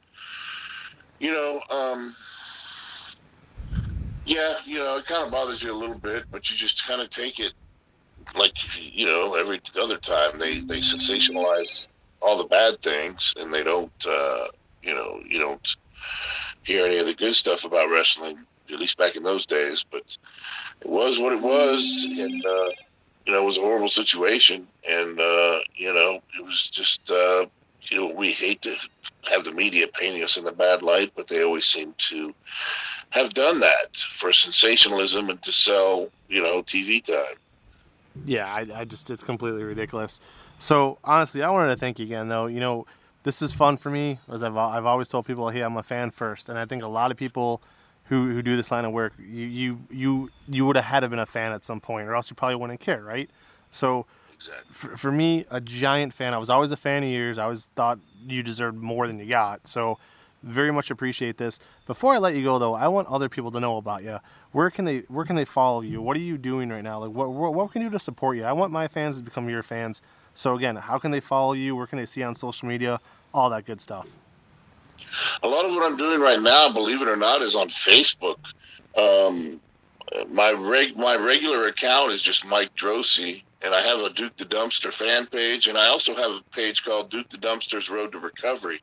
you 1.19 1.33
know, 1.33 1.61
um, 1.69 2.15
yeah, 4.25 4.53
you 4.65 4.79
know, 4.79 4.97
it 4.99 5.05
kind 5.05 5.25
of 5.25 5.31
bothers 5.31 5.61
you 5.61 5.73
a 5.73 5.75
little 5.75 5.99
bit, 5.99 6.23
but 6.31 6.49
you 6.49 6.55
just 6.55 6.87
kind 6.87 7.01
of 7.01 7.09
take 7.09 7.39
it 7.39 7.51
like 8.37 8.55
you 8.79 9.05
know 9.05 9.35
every 9.35 9.59
other 9.81 9.97
time 9.97 10.39
they 10.39 10.59
they 10.59 10.79
sensationalize 10.79 11.89
all 12.21 12.37
the 12.37 12.45
bad 12.45 12.81
things, 12.81 13.33
and 13.37 13.53
they 13.53 13.63
don't, 13.63 13.91
uh, 14.07 14.45
you 14.81 14.95
know, 14.95 15.19
you 15.29 15.39
don't 15.39 15.75
hear 16.65 16.85
any 16.85 16.97
of 16.97 17.05
the 17.05 17.13
good 17.13 17.35
stuff 17.35 17.63
about 17.63 17.89
wrestling, 17.89 18.39
at 18.71 18.79
least 18.79 18.97
back 18.97 19.15
in 19.15 19.23
those 19.23 19.45
days. 19.45 19.85
But 19.89 20.17
it 20.81 20.89
was 20.89 21.19
what 21.19 21.33
it 21.33 21.41
was, 21.41 22.05
and 22.09 22.45
uh, 22.45 22.69
you 23.25 23.33
know, 23.33 23.41
it 23.43 23.45
was 23.45 23.57
a 23.57 23.61
horrible 23.61 23.89
situation, 23.89 24.67
and 24.87 25.19
uh, 25.19 25.59
you 25.75 25.93
know, 25.93 26.21
it 26.37 26.45
was 26.45 26.69
just 26.69 27.09
uh, 27.09 27.45
you 27.83 27.97
know, 27.97 28.13
we 28.15 28.31
hate 28.31 28.61
to 28.63 28.75
have 29.29 29.43
the 29.43 29.51
media 29.51 29.87
painting 29.87 30.23
us 30.23 30.37
in 30.37 30.43
the 30.43 30.51
bad 30.51 30.81
light, 30.81 31.11
but 31.15 31.27
they 31.27 31.43
always 31.43 31.65
seem 31.65 31.93
to 31.97 32.33
have 33.11 33.29
done 33.29 33.59
that 33.59 33.95
for 33.97 34.33
sensationalism 34.33 35.29
and 35.29 35.41
to 35.43 35.51
sell, 35.51 36.09
you 36.27 36.41
know, 36.41 36.61
TV 36.63 37.03
time. 37.03 37.37
Yeah, 38.25 38.51
I, 38.51 38.67
I 38.73 38.85
just 38.85 39.09
it's 39.09 39.23
completely 39.23 39.63
ridiculous. 39.63 40.19
So 40.57 40.97
honestly, 41.03 41.43
I 41.43 41.49
wanted 41.49 41.75
to 41.75 41.79
thank 41.79 41.99
you 41.99 42.05
again, 42.05 42.29
though. 42.29 42.47
You 42.47 42.59
know, 42.59 42.85
this 43.25 43.41
is 43.41 43.51
fun 43.53 43.75
for 43.77 43.89
me, 43.89 44.19
as 44.31 44.43
I've 44.43 44.55
I've 44.55 44.85
always 44.85 45.09
told 45.09 45.25
people, 45.25 45.49
hey, 45.49 45.61
I'm 45.61 45.75
a 45.77 45.83
fan 45.83 46.11
first, 46.11 46.47
and 46.47 46.57
I 46.59 46.65
think 46.65 46.83
a 46.83 46.87
lot 46.87 47.09
of 47.11 47.17
people 47.17 47.61
who 48.05 48.29
who 48.29 48.41
do 48.43 48.55
this 48.55 48.69
line 48.71 48.85
of 48.85 48.91
work, 48.93 49.13
you 49.19 49.45
you 49.45 49.79
you 49.89 50.29
you 50.47 50.65
would 50.65 50.75
have 50.75 50.85
had 50.85 50.99
to 51.01 51.09
been 51.09 51.19
a 51.19 51.25
fan 51.25 51.51
at 51.51 51.63
some 51.63 51.81
point, 51.81 52.07
or 52.07 52.15
else 52.15 52.29
you 52.29 52.35
probably 52.35 52.55
wouldn't 52.55 52.79
care, 52.79 53.03
right? 53.03 53.29
So 53.71 54.05
Exactly. 54.35 54.71
for, 54.71 54.97
for 54.97 55.11
me, 55.11 55.45
a 55.49 55.59
giant 55.59 56.13
fan. 56.13 56.33
I 56.33 56.37
was 56.37 56.49
always 56.51 56.69
a 56.69 56.77
fan 56.77 57.03
of 57.03 57.09
yours. 57.09 57.39
I 57.39 57.45
always 57.45 57.65
thought 57.75 57.99
you 58.27 58.43
deserved 58.43 58.77
more 58.77 59.07
than 59.07 59.17
you 59.17 59.25
got. 59.25 59.65
So 59.67 59.97
very 60.43 60.71
much 60.71 60.91
appreciate 60.91 61.37
this. 61.37 61.59
Before 61.87 62.13
I 62.13 62.19
let 62.19 62.35
you 62.35 62.43
go, 62.43 62.59
though, 62.59 62.75
I 62.75 62.87
want 62.89 63.07
other 63.07 63.29
people 63.29 63.49
to 63.51 63.59
know 63.59 63.77
about 63.77 64.03
you. 64.03 64.19
Where 64.51 64.69
can 64.69 64.85
they 64.85 64.99
Where 65.07 65.25
can 65.25 65.35
they 65.35 65.45
follow 65.45 65.81
you? 65.81 66.01
What 66.01 66.15
are 66.15 66.19
you 66.21 66.37
doing 66.37 66.69
right 66.69 66.83
now? 66.83 66.99
Like, 66.99 67.11
what 67.11 67.31
what, 67.31 67.55
what 67.55 67.71
can 67.71 67.81
you 67.81 67.89
do 67.89 67.93
to 67.93 67.99
support 67.99 68.37
you? 68.37 68.43
I 68.43 68.53
want 68.53 68.71
my 68.71 68.87
fans 68.87 69.17
to 69.17 69.23
become 69.23 69.49
your 69.49 69.63
fans. 69.63 70.01
So 70.35 70.55
again, 70.55 70.75
how 70.75 70.99
can 70.99 71.11
they 71.11 71.19
follow 71.21 71.53
you? 71.53 71.75
Where 71.75 71.87
can 71.87 71.97
they 71.97 72.05
see 72.05 72.21
you 72.21 72.27
on 72.27 72.35
social 72.35 72.67
media? 72.67 72.99
All 73.33 73.49
that 73.49 73.65
good 73.65 73.81
stuff. 73.81 74.07
a 75.43 75.47
lot 75.47 75.65
of 75.65 75.71
what 75.71 75.83
I'm 75.89 75.97
doing 75.97 76.19
right 76.19 76.41
now, 76.41 76.71
believe 76.71 77.01
it 77.01 77.09
or 77.09 77.15
not, 77.15 77.41
is 77.41 77.55
on 77.55 77.69
Facebook. 77.69 78.37
Um, 78.97 79.59
my 80.29 80.51
reg 80.51 80.95
my 80.97 81.15
regular 81.15 81.67
account 81.67 82.11
is 82.11 82.21
just 82.21 82.45
Mike 82.45 82.73
Droese, 82.75 83.43
and 83.61 83.73
I 83.73 83.81
have 83.81 83.99
a 84.01 84.09
Duke 84.11 84.37
the 84.37 84.45
Dumpster 84.45 84.91
fan 84.93 85.25
page, 85.25 85.67
and 85.67 85.77
I 85.77 85.87
also 85.87 86.15
have 86.15 86.31
a 86.31 86.41
page 86.51 86.83
called 86.83 87.09
Duke 87.09 87.29
the 87.29 87.37
Dumpster's 87.37 87.89
Road 87.89 88.11
to 88.11 88.19
Recovery, 88.19 88.81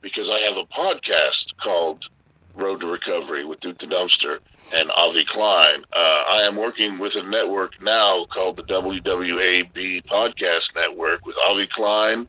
because 0.00 0.30
I 0.30 0.38
have 0.40 0.56
a 0.56 0.64
podcast 0.64 1.56
called 1.56 2.08
Road 2.54 2.80
to 2.80 2.86
Recovery 2.86 3.44
with 3.44 3.60
Duke 3.60 3.78
the 3.78 3.86
Dumpster 3.86 4.40
and 4.74 4.90
Avi 4.90 5.24
Klein. 5.24 5.84
Uh, 5.92 6.24
I 6.28 6.42
am 6.42 6.56
working 6.56 6.98
with 6.98 7.16
a 7.16 7.22
network 7.22 7.80
now 7.80 8.24
called 8.26 8.56
the 8.56 8.64
WWAB 8.64 10.04
Podcast 10.04 10.74
Network 10.74 11.24
with 11.24 11.36
Avi 11.46 11.66
Klein 11.66 12.28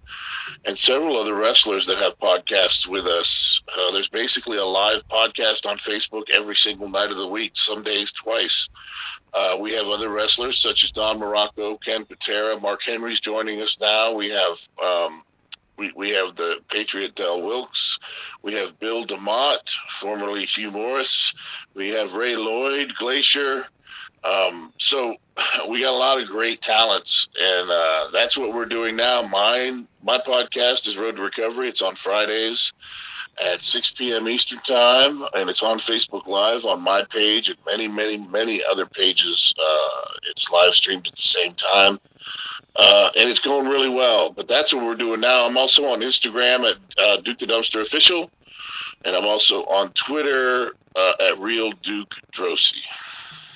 and 0.65 0.77
several 0.77 1.17
other 1.17 1.35
wrestlers 1.35 1.85
that 1.87 1.97
have 1.97 2.19
podcasts 2.19 2.87
with 2.87 3.05
us. 3.05 3.61
Uh, 3.77 3.91
there's 3.91 4.09
basically 4.09 4.57
a 4.57 4.65
live 4.65 5.07
podcast 5.07 5.65
on 5.65 5.77
Facebook 5.77 6.29
every 6.31 6.55
single 6.55 6.89
night 6.89 7.11
of 7.11 7.17
the 7.17 7.27
week, 7.27 7.53
some 7.55 7.83
days 7.83 8.11
twice. 8.11 8.69
Uh, 9.33 9.57
we 9.59 9.73
have 9.73 9.87
other 9.87 10.09
wrestlers 10.09 10.59
such 10.59 10.83
as 10.83 10.91
Don 10.91 11.19
Muraco, 11.19 11.81
Ken 11.83 12.05
Patera, 12.05 12.59
Mark 12.59 12.81
Henry's 12.83 13.19
joining 13.19 13.61
us 13.61 13.77
now. 13.79 14.13
We 14.13 14.29
have 14.29 14.57
um, 14.83 15.23
we, 15.77 15.91
we 15.95 16.09
have 16.11 16.35
the 16.35 16.59
Patriot 16.69 17.15
Del 17.15 17.41
Wilkes. 17.41 17.99
We 18.41 18.53
have 18.55 18.79
Bill 18.79 19.05
DeMott, 19.05 19.69
formerly 19.89 20.45
Hugh 20.45 20.71
Morris. 20.71 21.33
We 21.73 21.89
have 21.89 22.15
Ray 22.15 22.35
Lloyd, 22.35 22.93
Glacier. 22.97 23.67
Um, 24.23 24.73
so 24.79 25.15
we 25.69 25.81
got 25.81 25.93
a 25.93 25.97
lot 25.97 26.19
of 26.19 26.27
great 26.27 26.61
talents, 26.61 27.29
and 27.39 27.69
uh, 27.69 28.09
that's 28.11 28.37
what 28.37 28.53
we're 28.53 28.65
doing 28.65 28.95
now. 28.95 29.21
Mine, 29.21 29.87
my 30.03 30.17
podcast 30.17 30.87
is 30.87 30.97
Road 30.97 31.15
to 31.17 31.21
Recovery. 31.21 31.69
It's 31.69 31.81
on 31.81 31.95
Fridays 31.95 32.73
at 33.43 33.61
6 33.61 33.91
p.m. 33.91 34.27
Eastern 34.27 34.59
Time, 34.59 35.23
and 35.35 35.49
it's 35.49 35.61
on 35.61 35.77
Facebook 35.77 36.25
Live 36.25 36.65
on 36.65 36.81
my 36.81 37.03
page 37.03 37.49
and 37.49 37.57
many, 37.65 37.87
many, 37.87 38.17
many 38.17 38.61
other 38.69 38.85
pages. 38.87 39.53
Uh, 39.59 40.11
it's 40.31 40.49
live 40.49 40.73
streamed 40.73 41.07
at 41.07 41.15
the 41.15 41.21
same 41.21 41.53
time. 41.53 41.99
Uh, 42.77 43.09
and 43.17 43.29
it's 43.29 43.39
going 43.39 43.67
really 43.67 43.89
well. 43.89 44.31
But 44.31 44.47
that's 44.47 44.73
what 44.73 44.85
we're 44.85 44.95
doing 44.95 45.19
now. 45.19 45.45
I'm 45.45 45.57
also 45.57 45.85
on 45.85 45.99
Instagram 45.99 46.69
at 46.69 46.77
uh, 46.97 47.17
Duke 47.17 47.39
the 47.39 47.47
Dumpster 47.47 47.81
Official, 47.81 48.29
and 49.03 49.15
I'm 49.15 49.25
also 49.25 49.63
on 49.65 49.89
Twitter 49.93 50.73
uh, 50.95 51.13
at 51.19 51.39
Real 51.39 51.71
Duke 51.83 52.13
Droese. 52.31 52.79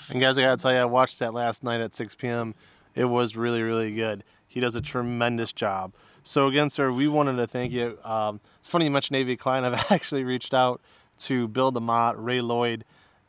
And 0.10 0.20
guys, 0.20 0.38
I 0.38 0.42
gotta 0.42 0.62
tell 0.62 0.74
you, 0.74 0.80
I 0.80 0.86
watched 0.86 1.20
that 1.20 1.34
last 1.34 1.64
night 1.64 1.82
at 1.82 1.96
6 1.96 2.16
p.m. 2.16 2.56
It 2.96 3.06
was 3.06 3.36
really, 3.38 3.62
really 3.62 3.94
good. 3.94 4.24
He 4.48 4.60
does 4.60 4.76
a 4.76 4.82
tremendous 4.82 5.54
job. 5.54 5.94
So 6.24 6.48
again, 6.48 6.70
sir, 6.70 6.92
we 6.92 7.08
wanted 7.08 7.38
to 7.38 7.48
thank 7.48 7.72
you. 7.72 7.98
Um, 8.04 8.42
it's 8.60 8.70
funny 8.70 8.86
you 8.86 8.92
mentioned 8.92 9.18
Avi 9.18 9.38
Klein. 9.38 9.64
I've 9.66 9.92
actually 9.92 10.24
reached 10.24 10.54
out 10.54 10.82
to 11.20 11.48
Bill 11.48 11.72
DeMott, 11.72 12.16
Ray 12.18 12.42
Lloyd, 12.42 12.84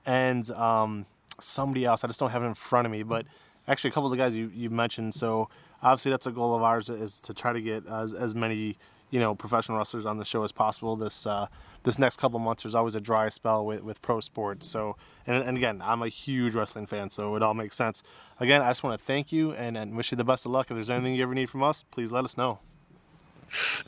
and 0.05 0.51
um, 0.53 1.07
somebody 1.41 1.85
else. 1.85 2.03
I 2.03 2.09
just 2.09 2.19
don't 2.19 2.31
have 2.31 2.43
it 2.43 2.47
in 2.47 2.55
front 2.55 2.87
of 2.87 2.93
me, 2.93 3.03
but 3.03 3.27
actually 3.69 3.91
a 3.91 3.93
couple 3.93 4.07
of 4.07 4.11
the 4.11 4.23
guys 4.23 4.35
you, 4.35 4.51
you 4.55 4.71
mentioned. 4.71 5.15
So 5.15 5.49
obviously 5.83 6.11
that's 6.11 6.27
a 6.27 6.31
goal 6.33 6.55
of 6.55 6.63
ours 6.63 6.89
is 6.89 7.21
to 7.21 7.35
try 7.35 7.53
to 7.53 7.61
get 7.61 7.87
as, 7.87 8.13
as 8.13 8.35
many 8.35 8.77
you 9.11 9.21
know 9.21 9.35
professional 9.35 9.79
wrestlers 9.79 10.07
on 10.07 10.19
the 10.19 10.25
show 10.25 10.43
as 10.43 10.53
possible. 10.53 10.97
This 10.97 11.27
uh, 11.27 11.47
this 11.83 11.99
next 11.99 12.19
couple 12.19 12.39
months 12.39 12.63
there's 12.63 12.75
always 12.75 12.95
a 12.95 13.01
dry 13.01 13.29
spell 13.29 13.65
with, 13.65 13.83
with 13.83 14.01
pro 14.03 14.21
sports. 14.21 14.69
So 14.69 14.97
and, 15.27 15.43
and 15.43 15.57
again 15.57 15.83
I'm 15.83 16.03
a 16.03 16.09
huge 16.09 16.55
wrestling 16.55 16.87
fan, 16.87 17.11
so 17.11 17.37
it 17.37 17.43
all 17.43 17.55
makes 17.55 17.77
sense. 17.77 18.03
Again, 18.41 18.63
I 18.63 18.71
just 18.71 18.83
want 18.83 18.99
to 18.99 19.05
thank 19.05 19.31
you 19.33 19.53
and, 19.53 19.77
and 19.77 19.97
wish 19.97 20.11
you 20.11 20.17
the 20.17 20.25
best 20.25 20.47
of 20.47 20.53
luck. 20.53 20.71
If 20.71 20.75
there's 20.75 20.91
anything 20.91 21.15
you 21.15 21.23
ever 21.23 21.35
need 21.35 21.51
from 21.51 21.63
us, 21.63 21.83
please 21.83 22.11
let 22.11 22.25
us 22.25 22.37
know. 22.37 22.59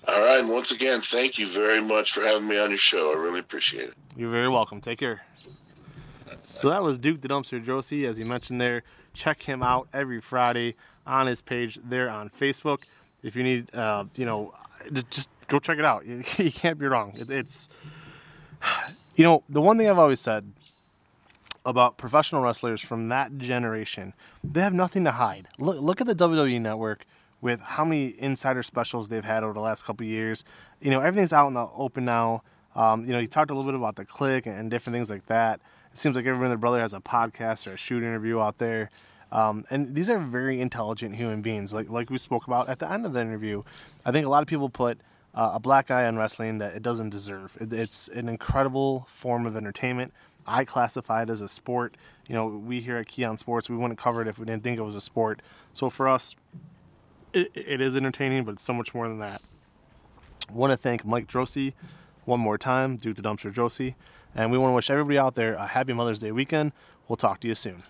All 0.07 0.21
right. 0.21 0.41
And 0.41 0.49
once 0.49 0.71
again, 0.71 1.01
thank 1.01 1.39
you 1.39 1.49
very 1.49 1.81
much 1.81 2.13
for 2.13 2.23
having 2.23 2.47
me 2.47 2.59
on 2.59 2.71
your 2.71 2.79
show. 2.79 3.13
I 3.13 3.17
really 3.17 3.41
appreciate 3.41 3.89
it. 3.89 3.95
You're 4.17 4.31
very 4.31 4.49
welcome. 4.49 4.81
Take 4.81 4.99
care. 4.99 5.23
So 6.39 6.71
that 6.71 6.83
was 6.83 6.99
Duke 6.99 7.21
the 7.21 7.29
Dumpster 7.29 7.63
Droese, 7.65 8.07
as 8.09 8.19
you 8.19 8.25
mentioned 8.25 8.61
there. 8.61 8.83
Check 9.13 9.43
him 9.43 9.63
out 9.63 9.89
every 9.93 10.21
Friday 10.21 10.75
on 11.07 11.27
his 11.27 11.41
page 11.41 11.79
there 11.85 12.09
on 12.11 12.31
Facebook. 12.31 12.83
If 13.23 13.37
you 13.37 13.43
need, 13.43 13.75
uh, 13.75 14.05
you 14.17 14.27
know, 14.27 14.55
just, 15.11 15.31
go 15.49 15.59
check 15.59 15.79
it 15.79 15.85
out. 15.85 16.05
You 16.39 16.51
can't 16.51 16.79
be 16.79 16.87
wrong. 16.87 17.15
It's, 17.17 17.69
you 19.17 19.25
know, 19.25 19.43
the 19.49 19.61
one 19.61 19.79
thing 19.79 19.89
I've 19.89 19.99
always 19.99 20.21
said 20.21 20.53
about 21.67 21.97
professional 21.97 22.43
wrestlers 22.43 22.81
from 22.81 23.09
that 23.09 23.39
generation, 23.39 24.13
they 24.43 24.61
have 24.61 24.75
nothing 24.75 25.05
to 25.05 25.13
hide. 25.13 25.49
Look, 25.59 25.81
look 25.81 26.01
at 26.01 26.07
the 26.07 26.15
WWE 26.15 26.61
network 26.61 27.07
with 27.41 27.61
how 27.61 27.85
many 27.85 28.15
insider 28.19 28.63
specials 28.63 29.09
they've 29.09 29.25
had 29.25 29.45
over 29.45 29.53
the 29.53 29.61
last 29.61 29.85
couple 29.85 30.07
years. 30.07 30.45
You 30.81 30.91
know, 30.91 31.01
everything's 31.01 31.33
out 31.33 31.49
in 31.49 31.55
the 31.55 31.69
open 31.75 32.05
now. 32.05 32.43
Um, 32.75 33.05
you 33.05 33.13
know, 33.13 33.19
you 33.19 33.29
talked 33.29 33.51
a 33.51 33.55
little 33.55 33.71
bit 33.71 33.79
about 33.79 33.97
the 33.97 34.05
Clique 34.05 34.47
and 34.47 34.71
different 34.71 34.95
things 34.95 35.11
like 35.11 35.27
that. 35.27 35.61
It 35.95 35.99
seems 35.99 36.17
like 36.17 36.27
everyone 36.27 36.47
and 36.47 36.51
their 36.51 36.59
brother 36.59 36.81
has 36.81 36.93
a 36.93 36.99
podcast 36.99 37.69
or 37.69 37.75
a 37.75 37.77
shoot 37.77 38.03
interview 38.03 38.41
out 38.41 38.59
there. 38.59 38.91
Um, 39.31 39.65
and 39.71 39.95
these 39.95 40.11
are 40.11 40.19
very 40.19 40.61
intelligent 40.61 41.15
human 41.15 41.41
beings, 41.41 41.73
like 41.73 41.89
like 41.89 42.11
we 42.11 42.19
spoke 42.19 42.49
about 42.49 42.69
at 42.69 42.81
the 42.81 42.91
end 42.91 43.07
of 43.07 43.13
the 43.13 43.21
interview. 43.21 43.63
I 44.05 44.11
think 44.11 44.27
a 44.27 44.29
lot 44.29 44.43
of 44.43 44.49
people 44.49 44.69
put 44.69 44.99
uh, 45.37 45.53
a 45.55 45.61
black 45.61 45.93
eye 45.93 46.05
on 46.07 46.17
wrestling 46.17 46.59
that 46.59 46.75
it 46.75 46.83
doesn't 46.83 47.11
deserve. 47.11 47.57
It, 47.61 47.73
it's 47.73 48.09
an 48.09 48.29
incredible 48.29 49.07
form 49.09 49.47
of 49.47 49.57
entertainment. 49.57 50.13
I 50.49 50.65
classify 50.65 51.23
it 51.23 51.31
as 51.31 51.41
a 51.41 51.49
sport. 51.49 51.97
You 52.27 52.35
know, 52.35 52.47
we 52.47 52.81
here 52.81 52.97
at 52.97 53.07
Keon 53.07 53.39
Sports, 53.39 53.71
we 53.71 53.77
wouldn't 53.77 53.97
cover 53.97 54.21
it 54.21 54.27
if 54.27 54.37
we 54.37 54.47
didn't 54.47 54.65
think 54.65 54.79
it 54.79 54.83
was 54.83 54.97
a 54.97 55.01
sport. 55.01 55.43
So 55.73 55.91
for 55.91 56.09
us, 56.09 56.35
it, 57.33 57.53
it 57.55 57.81
is 57.81 57.97
entertaining, 57.97 58.43
but 58.43 58.55
it's 58.55 58.63
so 58.63 58.73
much 58.73 58.95
more 58.95 59.07
than 59.07 59.21
that. 59.21 59.43
I 60.51 60.53
want 60.55 60.73
to 60.73 60.77
thank 60.77 61.05
Mike 61.05 61.29
Droese 61.29 61.73
one 62.25 62.41
more 62.41 62.59
time, 62.59 62.97
Duke 62.97 63.15
the 63.15 63.23
Dumpster 63.23 63.55
Droese, 63.55 63.95
and 64.35 64.51
we 64.51 64.59
want 64.59 64.71
to 64.71 64.75
wish 64.75 64.91
everybody 64.91 65.19
out 65.19 65.35
there 65.35 65.55
a 65.55 65.67
happy 65.67 65.93
Mother's 65.93 66.19
Day 66.19 66.33
weekend. 66.33 66.73
We'll 67.09 67.17
talk 67.17 67.41
to 67.41 67.49
you 67.49 67.55
soon. 67.55 67.83